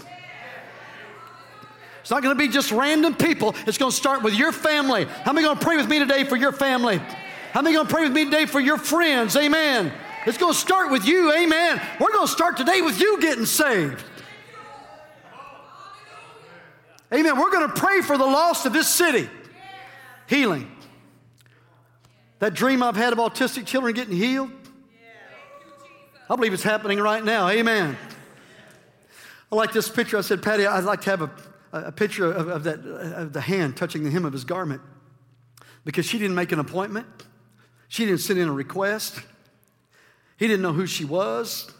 [2.02, 3.56] It's not going to be just random people.
[3.66, 5.06] It's going to start with your family.
[5.06, 6.98] How many going to pray with me today for your family?
[7.50, 9.36] How many going to pray with me today for your friends?
[9.36, 9.90] Amen.
[10.26, 11.34] It's going to start with you.
[11.34, 11.82] Amen.
[11.98, 14.04] We're going to start today with you getting saved.
[17.12, 17.38] Amen.
[17.38, 19.28] We're going to pray for the lost of this city.
[20.26, 20.70] Healing.
[22.38, 24.50] That dream I've had of autistic children getting healed.
[26.30, 27.48] I believe it's happening right now.
[27.48, 27.96] Amen.
[29.50, 30.18] I like this picture.
[30.18, 31.30] I said, Patty, I'd like to have a,
[31.72, 34.82] a picture of, of that, of the hand touching the hem of his garment
[35.84, 37.06] because she didn't make an appointment.
[37.88, 39.20] She didn't send in a request.
[40.36, 41.72] He didn't know who she was.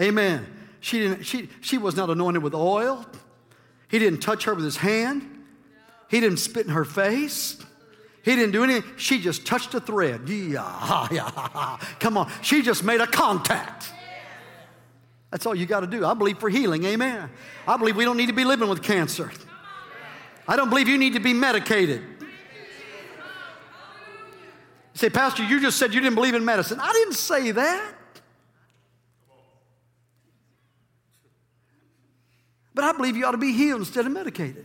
[0.00, 0.46] Amen.
[0.80, 3.04] She, didn't, she, she was not anointed with oil.
[3.88, 5.44] He didn't touch her with his hand.
[6.08, 7.58] He didn't spit in her face.
[8.22, 8.84] He didn't do anything.
[8.96, 10.28] She just touched a thread.
[10.28, 11.78] Yeah, yeah.
[12.00, 12.30] Come on.
[12.42, 13.92] She just made a contact.
[15.30, 16.04] That's all you got to do.
[16.04, 16.84] I believe for healing.
[16.84, 17.30] Amen.
[17.66, 19.30] I believe we don't need to be living with cancer.
[20.46, 22.00] I don't believe you need to be medicated.
[22.00, 22.26] You
[24.94, 26.80] say, Pastor, you just said you didn't believe in medicine.
[26.80, 27.94] I didn't say that.
[32.78, 34.64] But I believe you ought to be healed instead of medicated.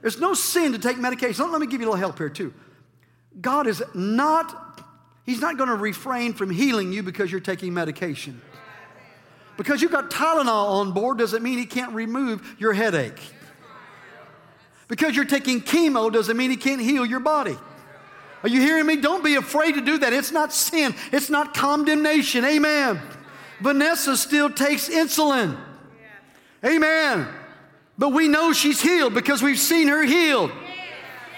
[0.00, 1.52] There's no sin to take medication.
[1.52, 2.52] Let me give you a little help here, too.
[3.40, 4.82] God is not,
[5.24, 8.42] He's not going to refrain from healing you because you're taking medication.
[9.56, 13.20] Because you've got Tylenol on board doesn't mean He can't remove your headache.
[14.88, 17.56] Because you're taking chemo doesn't mean He can't heal your body.
[18.42, 18.96] Are you hearing me?
[18.96, 20.12] Don't be afraid to do that.
[20.12, 22.44] It's not sin, it's not condemnation.
[22.44, 23.00] Amen.
[23.60, 25.56] Vanessa still takes insulin.
[26.64, 27.28] Amen.
[27.98, 30.50] But we know she's healed because we've seen her healed.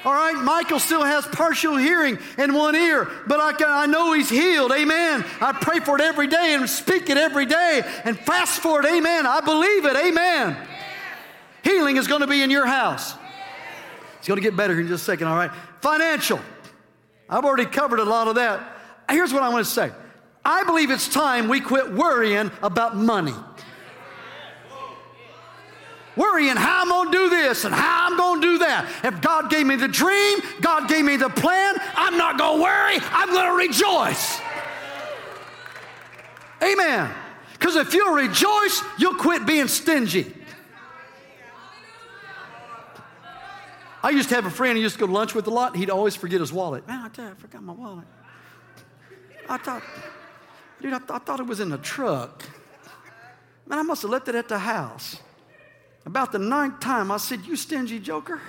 [0.04, 4.30] All right, Michael still has partial hearing in one ear, but I, I know he's
[4.30, 4.70] healed.
[4.70, 5.24] Amen.
[5.40, 8.86] I pray for it every day and speak it every day and fast for it.
[8.86, 9.26] Amen.
[9.26, 9.96] I believe it.
[9.96, 10.56] Amen.
[11.64, 13.14] Healing is going to be in your house.
[14.18, 15.26] It's going to get better in just a second.
[15.26, 15.50] All right.
[15.80, 16.38] Financial.
[17.28, 18.60] I've already covered a lot of that.
[19.10, 19.90] Here's what I want to say
[20.44, 23.34] I believe it's time we quit worrying about money
[26.16, 28.90] worrying how I'm going to do this and how I'm going to do that.
[29.04, 32.62] If God gave me the dream, God gave me the plan, I'm not going to
[32.62, 34.40] worry, I'm going to rejoice.
[36.62, 37.10] Amen.
[37.52, 40.32] Because if you'll rejoice, you'll quit being stingy.
[44.02, 45.74] I used to have a friend who used to go to lunch with a lot.
[45.74, 46.86] He'd always forget his wallet.
[46.86, 48.04] Man, I tell you, I forgot my wallet.
[49.48, 49.82] I thought,
[50.80, 52.44] dude, I, th- I thought it was in the truck.
[53.66, 55.18] Man, I must have left it at the house.
[56.06, 58.40] About the ninth time, I said, You stingy joker.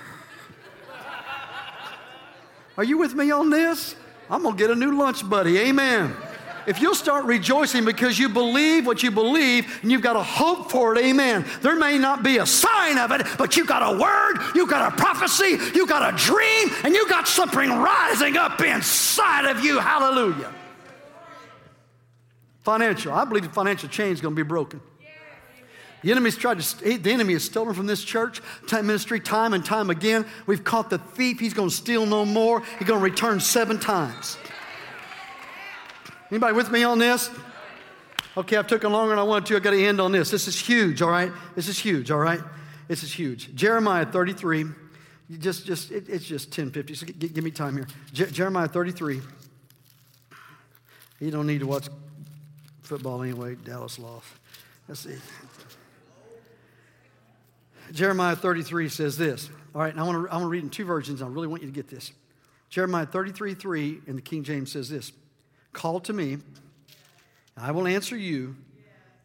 [2.76, 3.96] Are you with me on this?
[4.30, 5.58] I'm going to get a new lunch buddy.
[5.58, 6.14] Amen.
[6.68, 10.70] if you'll start rejoicing because you believe what you believe and you've got a hope
[10.70, 11.44] for it, amen.
[11.60, 14.92] There may not be a sign of it, but you got a word, you got
[14.92, 19.80] a prophecy, you got a dream, and you got something rising up inside of you.
[19.80, 20.54] Hallelujah.
[22.60, 23.12] Financial.
[23.12, 24.80] I believe the financial chain is going to be broken.
[26.02, 29.64] The enemy's tried to, the enemy has stolen from this church, time ministry, time and
[29.64, 30.24] time again.
[30.46, 31.40] We've caught the thief.
[31.40, 32.62] He's going to steal no more.
[32.78, 34.36] He's going to return seven times.
[36.30, 37.30] Anybody with me on this?
[38.36, 39.56] Okay, I've taken longer than I wanted to.
[39.56, 40.30] I got to end on this.
[40.30, 41.32] This is huge, all right?
[41.56, 42.40] This is huge, all right?
[42.86, 43.54] This is huge.
[43.54, 44.66] Jeremiah 33.
[45.30, 46.94] You just, just, it, it's just 1050.
[46.94, 47.88] So give, give me time here.
[48.12, 49.20] Je- Jeremiah 33.
[51.20, 51.88] You don't need to watch
[52.82, 53.56] football anyway.
[53.56, 54.26] Dallas lost.
[54.86, 55.16] Let's see.
[57.92, 59.50] Jeremiah 33 says this.
[59.74, 61.22] All right, I want to I want to read in two versions.
[61.22, 62.12] I really want you to get this.
[62.70, 65.12] Jeremiah 33 3 in the King James says this
[65.72, 66.38] Call to me,
[67.56, 68.56] I will answer you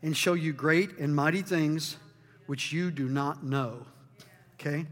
[0.02, 1.98] and show you great and mighty things
[2.46, 3.86] which you do not know.
[4.60, 4.78] Okay?
[4.78, 4.86] Now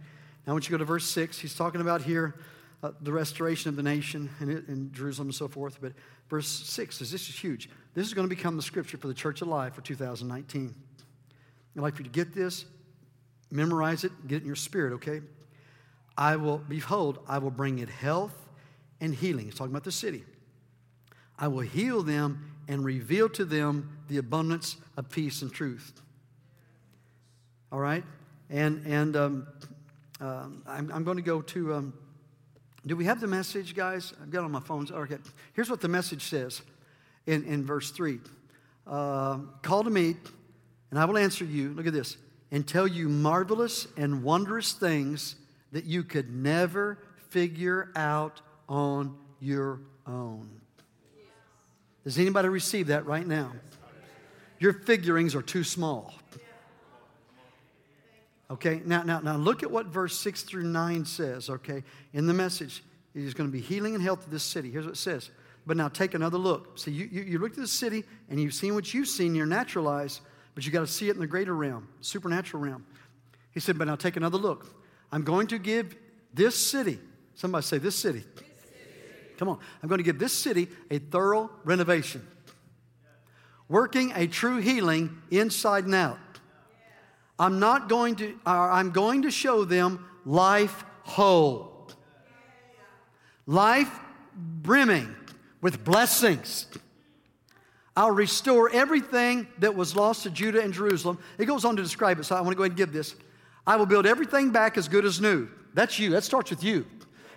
[0.48, 1.38] I want you to go to verse 6.
[1.38, 2.36] He's talking about here
[2.82, 5.80] uh, the restoration of the nation and, and Jerusalem and so forth.
[5.82, 5.94] But
[6.30, 7.70] verse 6 says this is huge.
[7.94, 10.74] This is going to become the scripture for the Church Alive for 2019.
[11.76, 12.66] I'd like for you to get this,
[13.52, 15.22] memorize it, get it in your spirit, okay?
[16.18, 18.36] I will, behold, I will bring it health
[19.00, 19.46] and healing.
[19.46, 20.24] He's talking about the city.
[21.38, 26.02] I will heal them and reveal to them the abundance of peace and truth.
[27.72, 28.04] All right?
[28.50, 29.48] And, and um,
[30.20, 31.74] um, I'm, I'm, going to go to.
[31.74, 31.94] Um,
[32.86, 34.14] do we have the message, guys?
[34.22, 34.92] I've got on my phones.
[34.92, 35.18] Okay.
[35.54, 36.62] Here's what the message says
[37.26, 38.20] in, in verse 3
[38.88, 40.16] uh, Call to me,
[40.92, 41.74] and I will answer you.
[41.74, 42.18] Look at this.
[42.52, 45.36] And tell you marvelous and wondrous things
[45.72, 46.98] that you could never
[47.30, 50.50] figure out on your own.
[52.04, 53.52] Does anybody receive that right now?
[54.60, 56.14] Your figurings are too small.
[58.50, 61.84] Okay, now, now, now look at what verse 6 through 9 says, okay?
[62.12, 62.84] In the message,
[63.14, 64.72] is going to be healing and health to this city.
[64.72, 65.30] Here's what it says.
[65.66, 66.78] But now take another look.
[66.78, 69.46] See, you, you, you looked at the city and you've seen what you've seen your
[69.46, 70.22] natural eyes,
[70.54, 72.86] but you got to see it in the greater realm, supernatural realm.
[73.54, 74.66] He said, But now take another look.
[75.12, 75.96] I'm going to give
[76.34, 77.00] this city,
[77.36, 78.20] somebody say, this city.
[78.20, 79.36] This city.
[79.38, 79.60] Come on.
[79.82, 82.26] I'm going to give this city a thorough renovation,
[83.68, 86.20] working a true healing inside and out.
[87.38, 91.90] I'm not going to, uh, I'm going to show them life whole,
[93.48, 94.00] life
[94.36, 95.14] brimming
[95.60, 96.68] with blessings.
[97.96, 101.20] I'll restore everything that was lost to Judah and Jerusalem.
[101.38, 103.16] It goes on to describe it, so I want to go ahead and give this.
[103.68, 105.48] I will build everything back as good as new.
[105.74, 106.12] That's you.
[106.12, 106.86] That starts with you.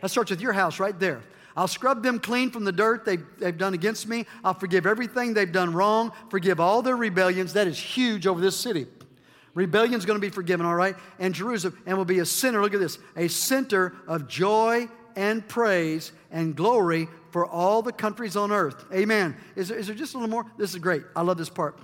[0.00, 1.22] That starts with your house right there.
[1.56, 4.26] I'll scrub them clean from the dirt they've, they've done against me.
[4.42, 7.52] I'll forgive everything they've done wrong, forgive all their rebellions.
[7.52, 8.86] That is huge over this city.
[9.54, 10.96] Rebellion's going to be forgiven, all right?
[11.20, 15.46] And Jerusalem, and will be a center, look at this, a center of joy and
[15.46, 18.84] praise and glory for all the countries on earth.
[18.92, 19.36] Amen.
[19.56, 20.46] Is there, is there just a little more?
[20.56, 21.02] This is great.
[21.16, 21.76] I love this part.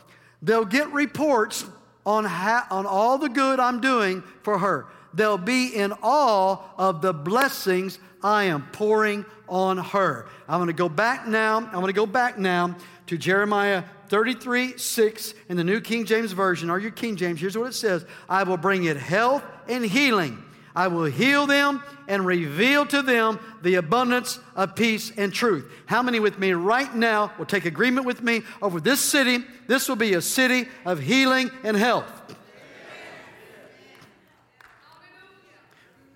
[0.43, 1.65] They'll get reports
[2.07, 4.87] on, ha- on all the good I'm doing for her.
[5.13, 10.29] They'll be in awe of the blessings I am pouring on her.
[10.49, 11.57] I'm going to go back now.
[11.57, 12.77] I'm going to go back now
[13.09, 17.59] to Jeremiah 33 6 in the New King James Version, or your King James, here's
[17.59, 20.45] what it says I will bring it health and healing.
[20.75, 25.71] I will heal them and reveal to them the abundance of peace and truth.
[25.87, 29.45] How many with me right now will take agreement with me over this city?
[29.67, 32.07] This will be a city of healing and health.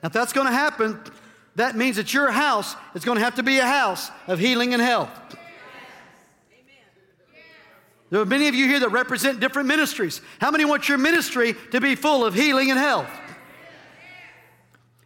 [0.03, 1.01] Now, if that's going to happen,
[1.57, 4.75] that means that your house is going to have to be a house of healing
[4.75, 5.11] and health.
[8.11, 10.21] There are many of you here that represent different ministries.
[10.41, 13.09] How many want your ministry to be full of healing and health?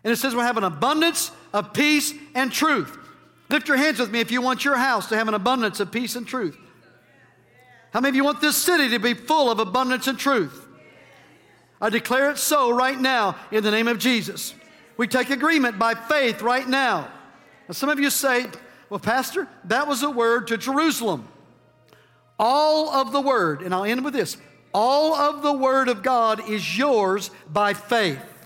[0.08, 2.96] And it says we'll have an abundance of peace and truth.
[3.50, 5.92] Lift your hands with me if you want your house to have an abundance of
[5.92, 6.56] peace and truth.
[7.90, 10.66] How many of you want this city to be full of abundance and truth?
[11.78, 14.54] I declare it so right now in the name of Jesus.
[14.96, 17.10] We take agreement by faith right now.
[17.68, 18.46] now some of you say,
[18.88, 21.28] well, Pastor, that was a word to Jerusalem.
[22.38, 24.38] All of the Word, and I'll end with this
[24.72, 28.37] all of the Word of God is yours by faith.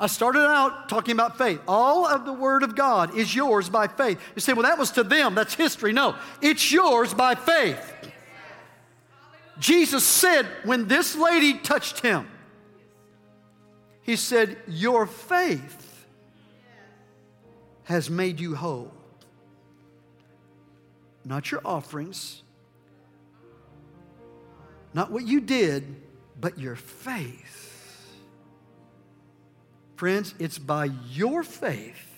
[0.00, 1.60] I started out talking about faith.
[1.68, 4.18] All of the Word of God is yours by faith.
[4.34, 5.34] You say, well, that was to them.
[5.34, 5.92] That's history.
[5.92, 7.78] No, it's yours by faith.
[9.58, 12.26] Jesus said, when this lady touched him,
[14.00, 16.06] He said, Your faith
[17.84, 18.90] has made you whole.
[21.26, 22.42] not your offerings,
[24.94, 25.84] not what you did,
[26.40, 27.59] but your faith.
[30.00, 32.08] Friends, it's by your faith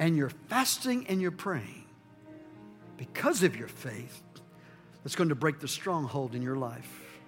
[0.00, 1.84] and your fasting and your praying,
[2.96, 4.20] because of your faith,
[5.04, 7.20] that's going to break the stronghold in your life.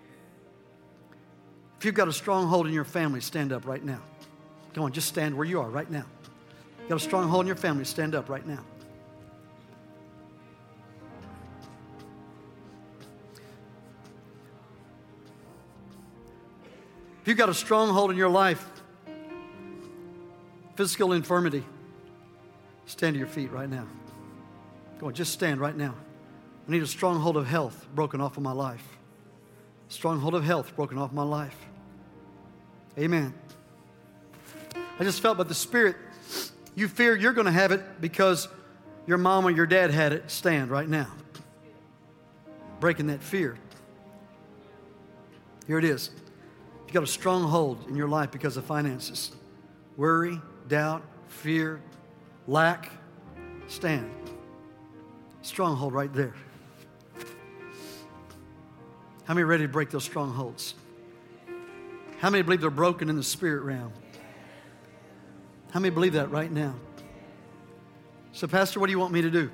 [1.79, 4.03] If you've got a stronghold in your family, stand up right now.
[4.75, 6.07] Come on, just stand where you are right now.
[6.81, 8.65] You've got a stronghold in your family, stand up right now.
[17.23, 18.69] If you've got a stronghold in your life,
[20.75, 21.65] physical infirmity,
[22.87, 23.87] stand to your feet right now.
[24.99, 25.95] Go on, just stand right now.
[26.67, 28.85] I need a stronghold of health broken off of my life.
[29.87, 31.57] Stronghold of health broken off my life.
[32.99, 33.33] Amen.
[34.99, 35.95] I just felt by the Spirit,
[36.75, 38.49] you fear you're going to have it because
[39.07, 40.29] your mom or your dad had it.
[40.29, 41.09] Stand right now.
[42.81, 43.57] Breaking that fear.
[45.69, 46.11] Here it is.
[46.93, 49.33] You got a stronghold in your life because of finances
[49.97, 50.39] worry,
[50.69, 51.81] doubt, fear,
[52.47, 52.91] lack.
[53.67, 54.11] Stand.
[55.41, 56.35] Stronghold right there.
[59.25, 60.75] How many ready to break those strongholds?
[62.19, 63.95] How many believe they're broken in the spirit realm?
[65.71, 66.75] How many believe that right now?
[68.33, 69.51] So, Pastor, what do you want me to do?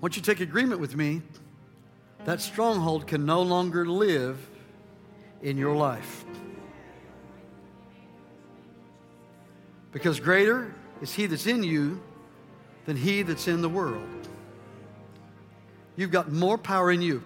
[0.00, 1.22] Once you take agreement with me,
[2.24, 4.38] that stronghold can no longer live
[5.44, 6.24] in your life.
[9.92, 12.00] Because greater is He that's in you
[12.86, 14.02] than He that's in the world.
[15.96, 17.22] You've got more power in you.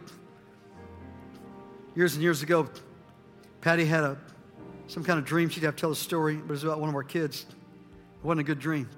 [1.95, 2.69] Years and years ago,
[3.61, 4.19] Patty had a,
[4.89, 5.49] some kind of dream.
[5.49, 7.47] She'd have to tell a story, but it was about one of our kids.
[7.49, 8.91] It wasn't a good dream.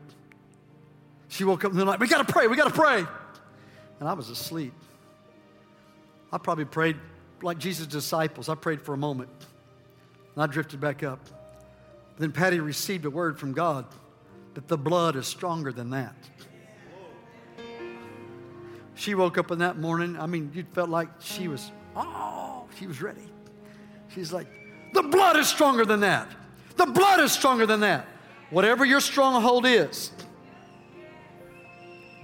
[1.28, 3.04] She woke up in the night, we got to pray, we got to pray.
[4.00, 4.72] And I was asleep.
[6.32, 6.96] I probably prayed
[7.42, 8.48] like Jesus' disciples.
[8.48, 9.30] I prayed for a moment,
[10.34, 11.20] and I drifted back up.
[12.18, 13.86] Then Patty received a word from God
[14.54, 16.14] that the blood is stronger than that.
[18.94, 20.18] She woke up in that morning.
[20.18, 23.22] I mean, you felt like she was, oh, she was ready.
[24.14, 24.46] She's like,
[24.92, 26.28] the blood is stronger than that.
[26.76, 28.06] The blood is stronger than that.
[28.50, 30.10] Whatever your stronghold is,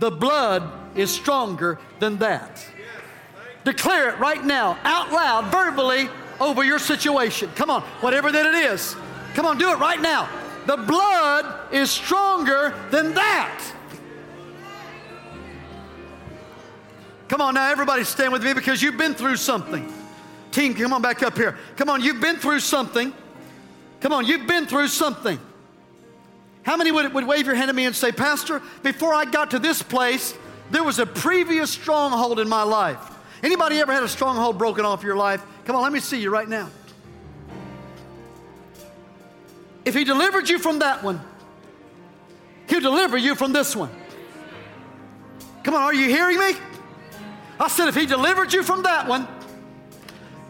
[0.01, 0.63] the blood
[0.99, 2.63] is stronger than that.
[3.67, 7.51] Declare it right now, out loud, verbally, over your situation.
[7.57, 8.95] Come on, whatever that it is.
[9.35, 10.29] Come on, do it right now.
[10.67, 13.61] The blood is stronger than that.
[17.27, 19.93] Come on now, everybody stand with me because you've been through something.
[20.53, 21.59] Team, come on back up here.
[21.75, 23.13] Come on, you've been through something.
[24.01, 25.41] Come on, you've been through something.
[26.63, 29.51] How many would, would wave your hand at me and say, Pastor, before I got
[29.51, 30.35] to this place,
[30.71, 33.15] there was a previous stronghold in my life.
[33.47, 35.41] Anybody ever had a stronghold broken off your life?
[35.67, 36.69] Come on, let me see you right now.
[39.85, 41.21] If he delivered you from that one,
[42.69, 43.91] he'll deliver you from this one.
[45.63, 46.55] Come on, are you hearing me?
[47.61, 49.29] I said, if he delivered you from that one,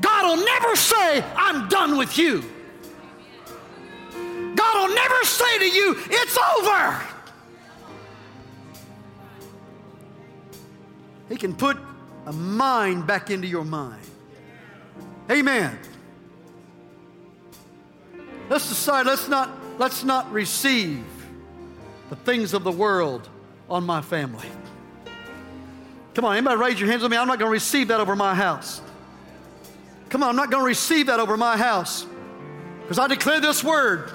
[0.00, 2.42] God will never say, I'm done with you.
[4.54, 7.02] God will never say to you, it's over.
[11.28, 11.76] He can put
[12.26, 14.02] a mind back into your mind.
[15.30, 15.78] Amen.
[18.48, 21.04] Let's decide, let's not, let's not receive
[22.10, 23.28] the things of the world
[23.68, 24.46] on my family.
[26.14, 27.16] Come on, anybody raise your hands with me?
[27.16, 28.80] I'm not going to receive that over my house.
[30.08, 32.06] Come on, I'm not going to receive that over my house.
[32.82, 34.10] Because I declare this word.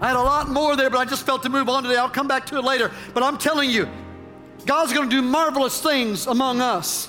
[0.00, 1.96] I had a lot more there, but I just felt to move on today.
[1.96, 2.92] I'll come back to it later.
[3.14, 3.88] But I'm telling you,
[4.66, 7.08] God's going to do marvelous things among us.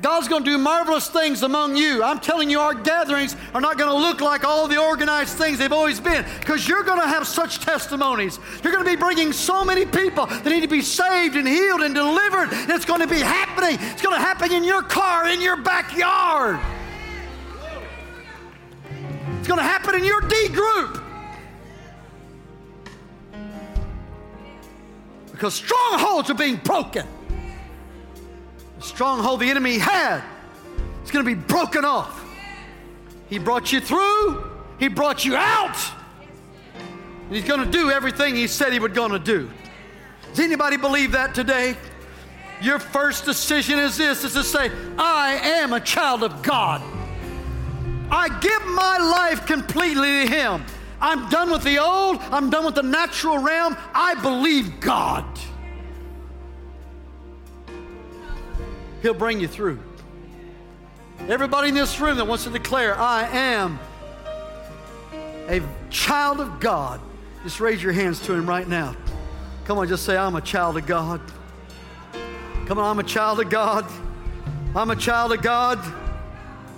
[0.00, 2.04] God's going to do marvelous things among you.
[2.04, 5.58] I'm telling you, our gatherings are not going to look like all the organized things
[5.58, 8.38] they've always been because you're going to have such testimonies.
[8.62, 11.80] You're going to be bringing so many people that need to be saved and healed
[11.82, 12.52] and delivered.
[12.52, 13.76] And it's going to be happening.
[13.90, 16.60] It's going to happen in your car, in your backyard.
[19.38, 21.07] It's going to happen in your D group.
[25.38, 27.06] Because strongholds are being broken.
[28.80, 30.20] The stronghold the enemy had
[31.04, 32.24] is going to be broken off.
[33.28, 34.50] He brought you through,
[34.80, 35.76] He brought you out.
[36.74, 39.48] And he's going to do everything He said He was going to do.
[40.30, 41.76] Does anybody believe that today?
[42.60, 46.82] Your first decision is this is to say, I am a child of God.
[48.10, 50.64] I give my life completely to Him.
[51.00, 52.18] I'm done with the old.
[52.20, 53.76] I'm done with the natural realm.
[53.94, 55.24] I believe God.
[59.02, 59.78] He'll bring you through.
[61.28, 63.78] Everybody in this room that wants to declare, I am
[65.48, 67.00] a child of God,
[67.42, 68.96] just raise your hands to Him right now.
[69.64, 71.20] Come on, just say, I'm a child of God.
[72.66, 73.86] Come on, I'm a child of God.
[74.74, 75.78] I'm a child of God.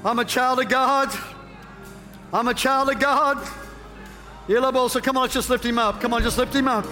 [0.04, 1.16] I'm a child of God.
[2.32, 3.59] I'm a child of God.
[4.48, 6.00] So come on, let's just lift him up.
[6.00, 6.86] Come on, just lift him up.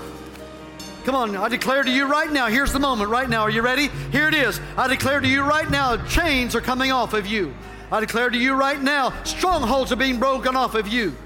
[1.04, 3.40] Come on, I declare to you right now, here's the moment right now.
[3.42, 3.88] Are you ready?
[4.12, 4.60] Here it is.
[4.76, 7.54] I declare to you right now, chains are coming off of you.
[7.90, 11.16] I declare to you right now, strongholds are being broken off of you.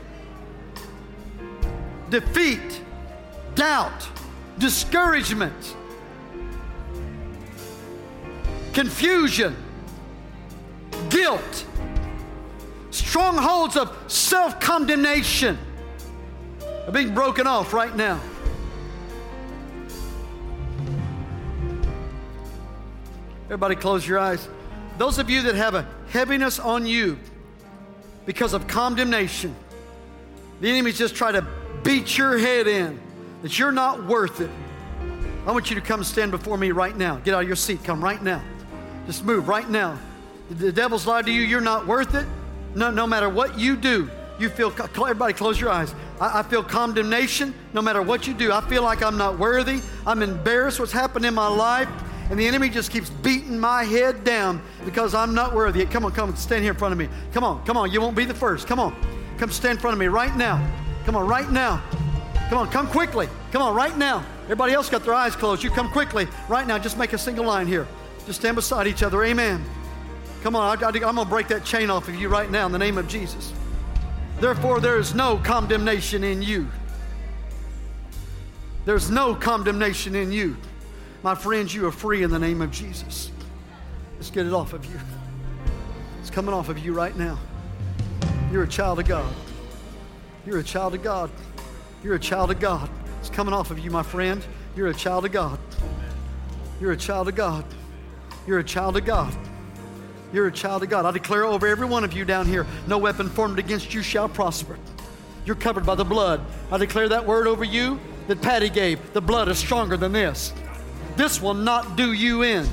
[2.10, 2.80] Defeat,
[3.56, 4.08] doubt,
[4.58, 5.76] discouragement,
[8.72, 9.56] confusion,
[11.10, 11.66] guilt,
[12.90, 15.58] strongholds of self condemnation
[16.86, 18.20] are being broken off right now.
[23.44, 24.48] Everybody, close your eyes.
[24.98, 27.18] Those of you that have a heaviness on you
[28.24, 29.54] because of condemnation,
[30.60, 31.46] the enemy's just trying to
[31.82, 32.98] beat your head in
[33.42, 34.50] that you're not worth it.
[35.46, 37.16] I want you to come stand before me right now.
[37.16, 37.82] Get out of your seat.
[37.82, 38.40] Come right now.
[39.06, 39.98] Just move right now.
[40.50, 41.42] The devil's lied to you.
[41.42, 42.26] You're not worth it.
[42.74, 44.08] No, no matter what you do,
[44.42, 45.94] you feel, everybody close your eyes.
[46.20, 48.52] I, I, feel condemnation no matter what you do.
[48.52, 49.80] I feel like I'm not worthy.
[50.06, 51.88] I'm embarrassed what's happened in my life.
[52.30, 55.84] And the enemy just keeps beating my head down because I'm not worthy.
[55.86, 57.08] Come on, come stand here in front of me.
[57.32, 57.90] Come on, come on.
[57.90, 58.66] You won't be the first.
[58.66, 58.94] Come on.
[59.38, 60.64] Come stand in front of me right now.
[61.04, 61.82] Come on, right now.
[62.48, 63.28] Come on, come quickly.
[63.50, 64.24] Come on, right now.
[64.44, 65.62] Everybody else got their eyes closed.
[65.62, 66.28] You come quickly.
[66.48, 67.86] Right now, just make a single line here.
[68.26, 69.22] Just stand beside each other.
[69.24, 69.64] Amen.
[70.42, 72.72] Come on, I, am going to break that chain off of you right now in
[72.72, 73.52] the name of Jesus.
[74.42, 76.66] Therefore, there is no condemnation in you.
[78.84, 80.56] There's no condemnation in you.
[81.22, 83.30] My friends, you are free in the name of Jesus.
[84.16, 84.98] Let's get it off of you.
[86.18, 87.38] It's coming off of you right now.
[88.50, 89.32] You're a child of God.
[90.44, 91.30] You're a child of God.
[92.02, 92.90] You're a child of God.
[93.20, 94.44] It's coming off of you, my friend.
[94.74, 95.60] You're a child of God.
[96.80, 97.64] You're a child of God.
[98.48, 99.32] You're a child of God.
[100.32, 101.04] You're a child of God.
[101.04, 104.28] I declare over every one of you down here no weapon formed against you shall
[104.28, 104.78] prosper.
[105.44, 106.40] You're covered by the blood.
[106.70, 109.12] I declare that word over you that Patty gave.
[109.12, 110.52] The blood is stronger than this.
[111.16, 112.66] This will not do you in.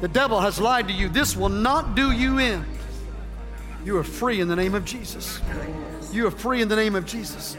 [0.00, 1.08] The devil has lied to you.
[1.08, 2.64] This will not do you in.
[3.84, 5.40] You are free in the name of Jesus.
[6.12, 7.56] You are free in the name of Jesus.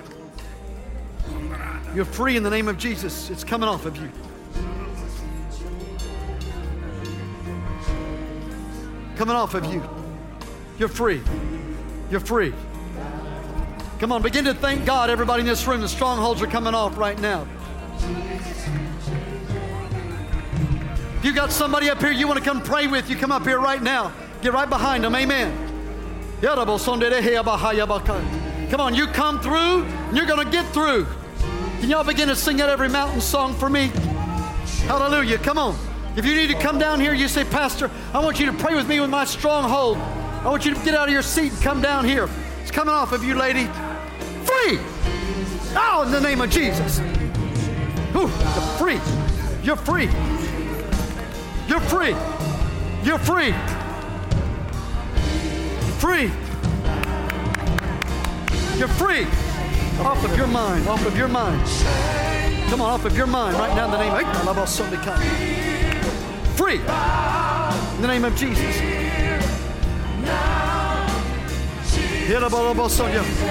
[1.94, 3.30] You're free in the name of Jesus.
[3.30, 4.12] It's coming off of you.
[9.16, 9.84] Coming off of you.
[10.78, 11.22] You're free.
[12.12, 12.54] You're free.
[14.00, 15.82] Come on, begin to thank God, everybody in this room.
[15.82, 17.48] The strongholds are coming off right now.
[21.18, 23.44] If you got somebody up here you want to come pray with, you come up
[23.44, 24.12] here right now.
[24.42, 25.16] Get right behind them.
[25.16, 25.62] Amen.
[28.70, 31.08] Come on, you come through, you're going to get through.
[31.80, 33.92] Can y'all begin to sing that every mountain song for me?
[34.88, 35.38] Hallelujah.
[35.38, 35.95] Come on.
[36.16, 38.74] If you need to come down here, you say, Pastor, I want you to pray
[38.74, 39.98] with me with my stronghold.
[39.98, 42.30] I want you to get out of your seat and come down here.
[42.62, 43.66] It's coming off of you, lady.
[44.46, 44.80] Free!
[45.78, 47.00] Oh, in the name of Jesus.
[48.16, 49.00] Ooh, you're free.
[49.62, 50.10] You're free.
[51.68, 52.16] You're free.
[53.04, 53.52] You're free.
[56.00, 56.32] Free.
[58.78, 59.26] You're free.
[60.00, 60.88] Off of your mind.
[60.88, 61.62] Off of your mind.
[62.70, 64.14] Come on, off of your mind right now in the name
[64.58, 65.65] of
[66.56, 66.80] free.
[67.96, 68.76] In the name of Jesus.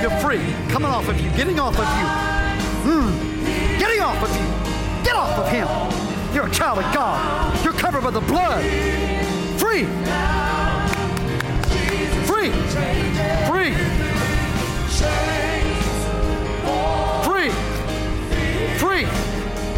[0.02, 0.40] You're free.
[0.68, 1.30] Coming off of you.
[1.30, 2.06] Getting off of you.
[2.90, 3.78] Mm.
[3.78, 5.04] Getting off of you.
[5.04, 5.68] Get off of him.
[6.34, 7.64] You're a child of God.
[7.64, 8.62] You're covered by the blood.
[9.58, 9.84] Free.
[12.26, 12.50] Free.
[13.46, 13.72] Free.
[17.22, 17.50] Free.
[18.78, 19.06] Free.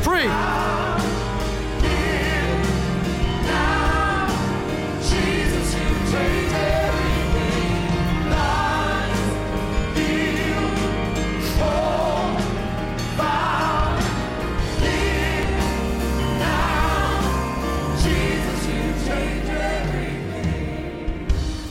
[0.02, 1.05] Free.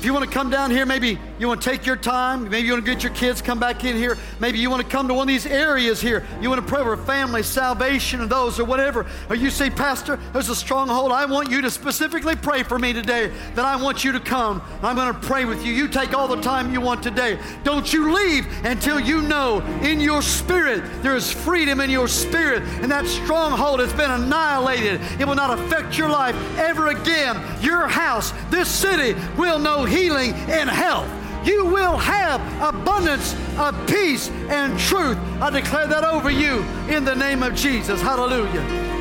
[0.06, 2.50] If you want to come down here, maybe You want to take your time.
[2.50, 4.18] Maybe you want to get your kids come back in here.
[4.40, 6.26] Maybe you want to come to one of these areas here.
[6.42, 9.06] You want to pray for family, salvation, of those or whatever.
[9.30, 11.12] Or you say, Pastor, there's a stronghold.
[11.12, 13.34] I want you to specifically pray for me today.
[13.56, 14.62] That I want you to come.
[14.82, 15.74] I'm going to pray with you.
[15.74, 17.38] You take all the time you want today.
[17.66, 22.64] Don't you leave until you know in your spirit there is freedom in your spirit,
[22.82, 25.02] and that stronghold has been annihilated.
[25.20, 27.42] It will not affect your life ever again.
[27.62, 31.10] Your house, this city, will know healing and health
[31.46, 35.18] you will have abundance of peace and truth.
[35.42, 38.02] I declare that over you in the name of Jesus.
[38.02, 38.95] Hallelujah.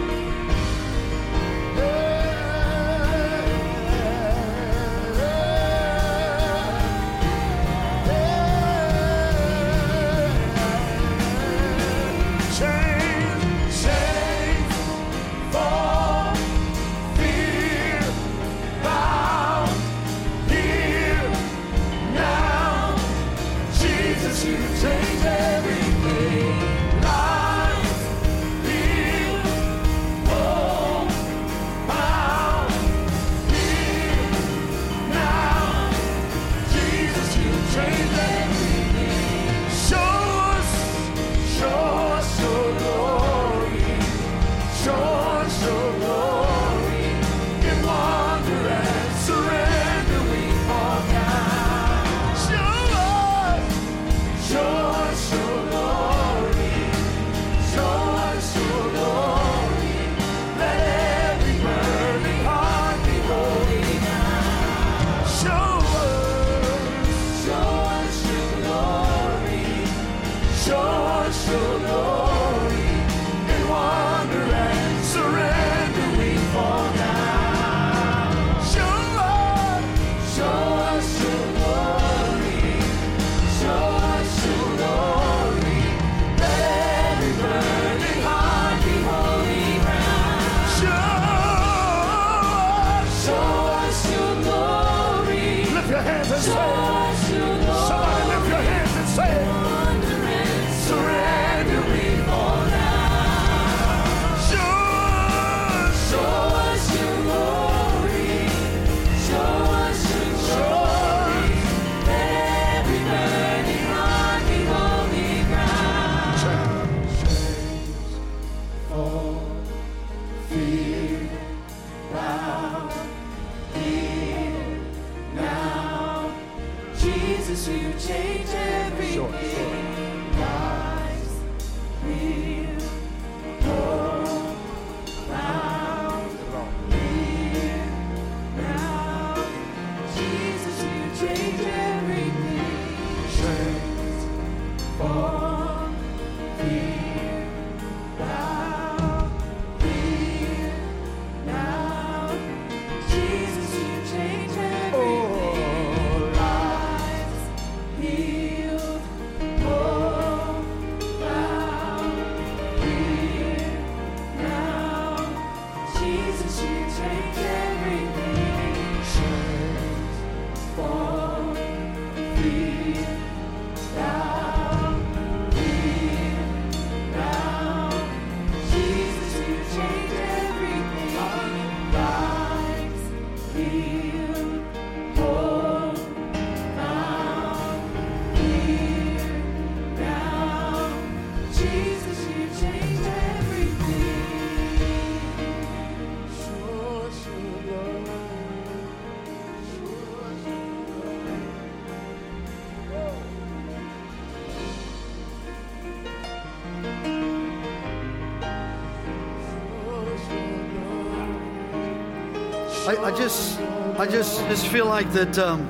[212.96, 213.60] I, I just,
[213.98, 215.38] I just, just feel like that.
[215.38, 215.66] Um,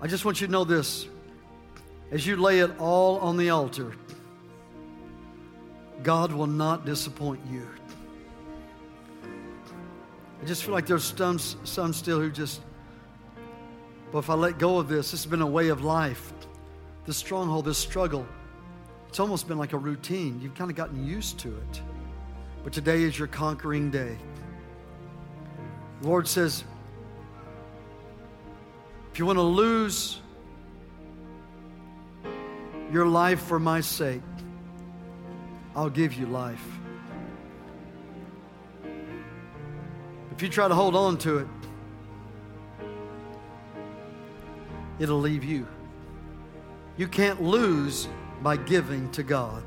[0.00, 1.06] I just want you to know this:
[2.10, 3.94] as you lay it all on the altar,
[6.02, 7.66] God will not disappoint you.
[10.42, 12.60] I just feel like there's some, some still who just,
[14.12, 16.32] but if I let go of this, this has been a way of life.
[17.06, 18.26] This stronghold, this struggle,
[19.14, 20.40] it's almost been like a routine.
[20.42, 21.82] You've kind of gotten used to it.
[22.64, 24.18] But today is your conquering day.
[26.00, 26.64] The Lord says,
[29.12, 30.20] if you want to lose
[32.90, 34.20] your life for my sake,
[35.76, 36.66] I'll give you life.
[40.32, 41.46] If you try to hold on to it,
[44.98, 45.68] it'll leave you.
[46.96, 48.08] You can't lose
[48.44, 49.64] by giving to God.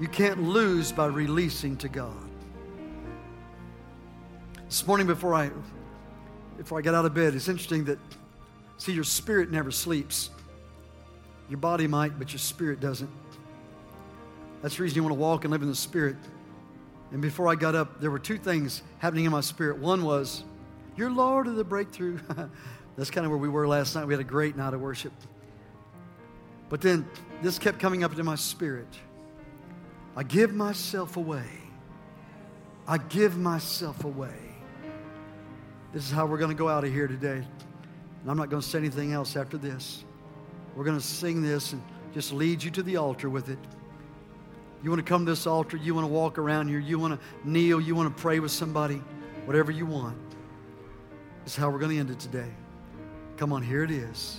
[0.00, 2.12] You can't lose by releasing to God.
[4.64, 5.50] This morning before I
[6.56, 7.98] before I got out of bed, it's interesting that
[8.76, 10.30] see your spirit never sleeps.
[11.48, 13.10] Your body might, but your spirit doesn't.
[14.60, 16.16] That's the reason you want to walk and live in the spirit.
[17.12, 19.78] And before I got up, there were two things happening in my spirit.
[19.78, 20.42] One was,
[20.96, 22.18] You're Lord of the breakthrough.
[22.96, 24.06] That's kind of where we were last night.
[24.08, 25.12] We had a great night of worship.
[26.68, 27.08] But then
[27.42, 28.88] this kept coming up into my spirit.
[30.16, 31.46] I give myself away.
[32.88, 34.34] I give myself away.
[35.92, 37.36] This is how we're going to go out of here today.
[38.22, 40.04] And I'm not going to say anything else after this.
[40.74, 41.82] We're going to sing this and
[42.12, 43.58] just lead you to the altar with it.
[44.82, 47.18] You want to come to this altar, you want to walk around here, you want
[47.18, 49.02] to kneel, you want to pray with somebody,
[49.44, 50.18] whatever you want.
[51.44, 52.50] This is how we're going to end it today.
[53.36, 54.38] Come on, here it is.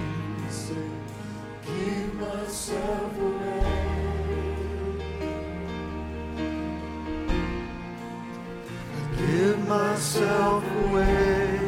[9.71, 11.59] myself away.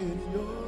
[0.00, 0.59] In your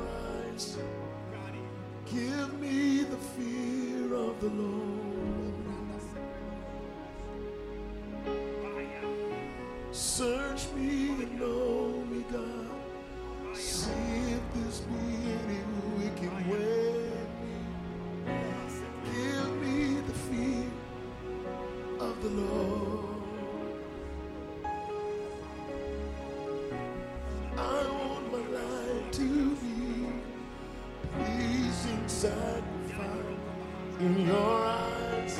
[32.22, 35.36] sacrifice in your eyes.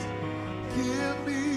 [0.75, 1.52] Give me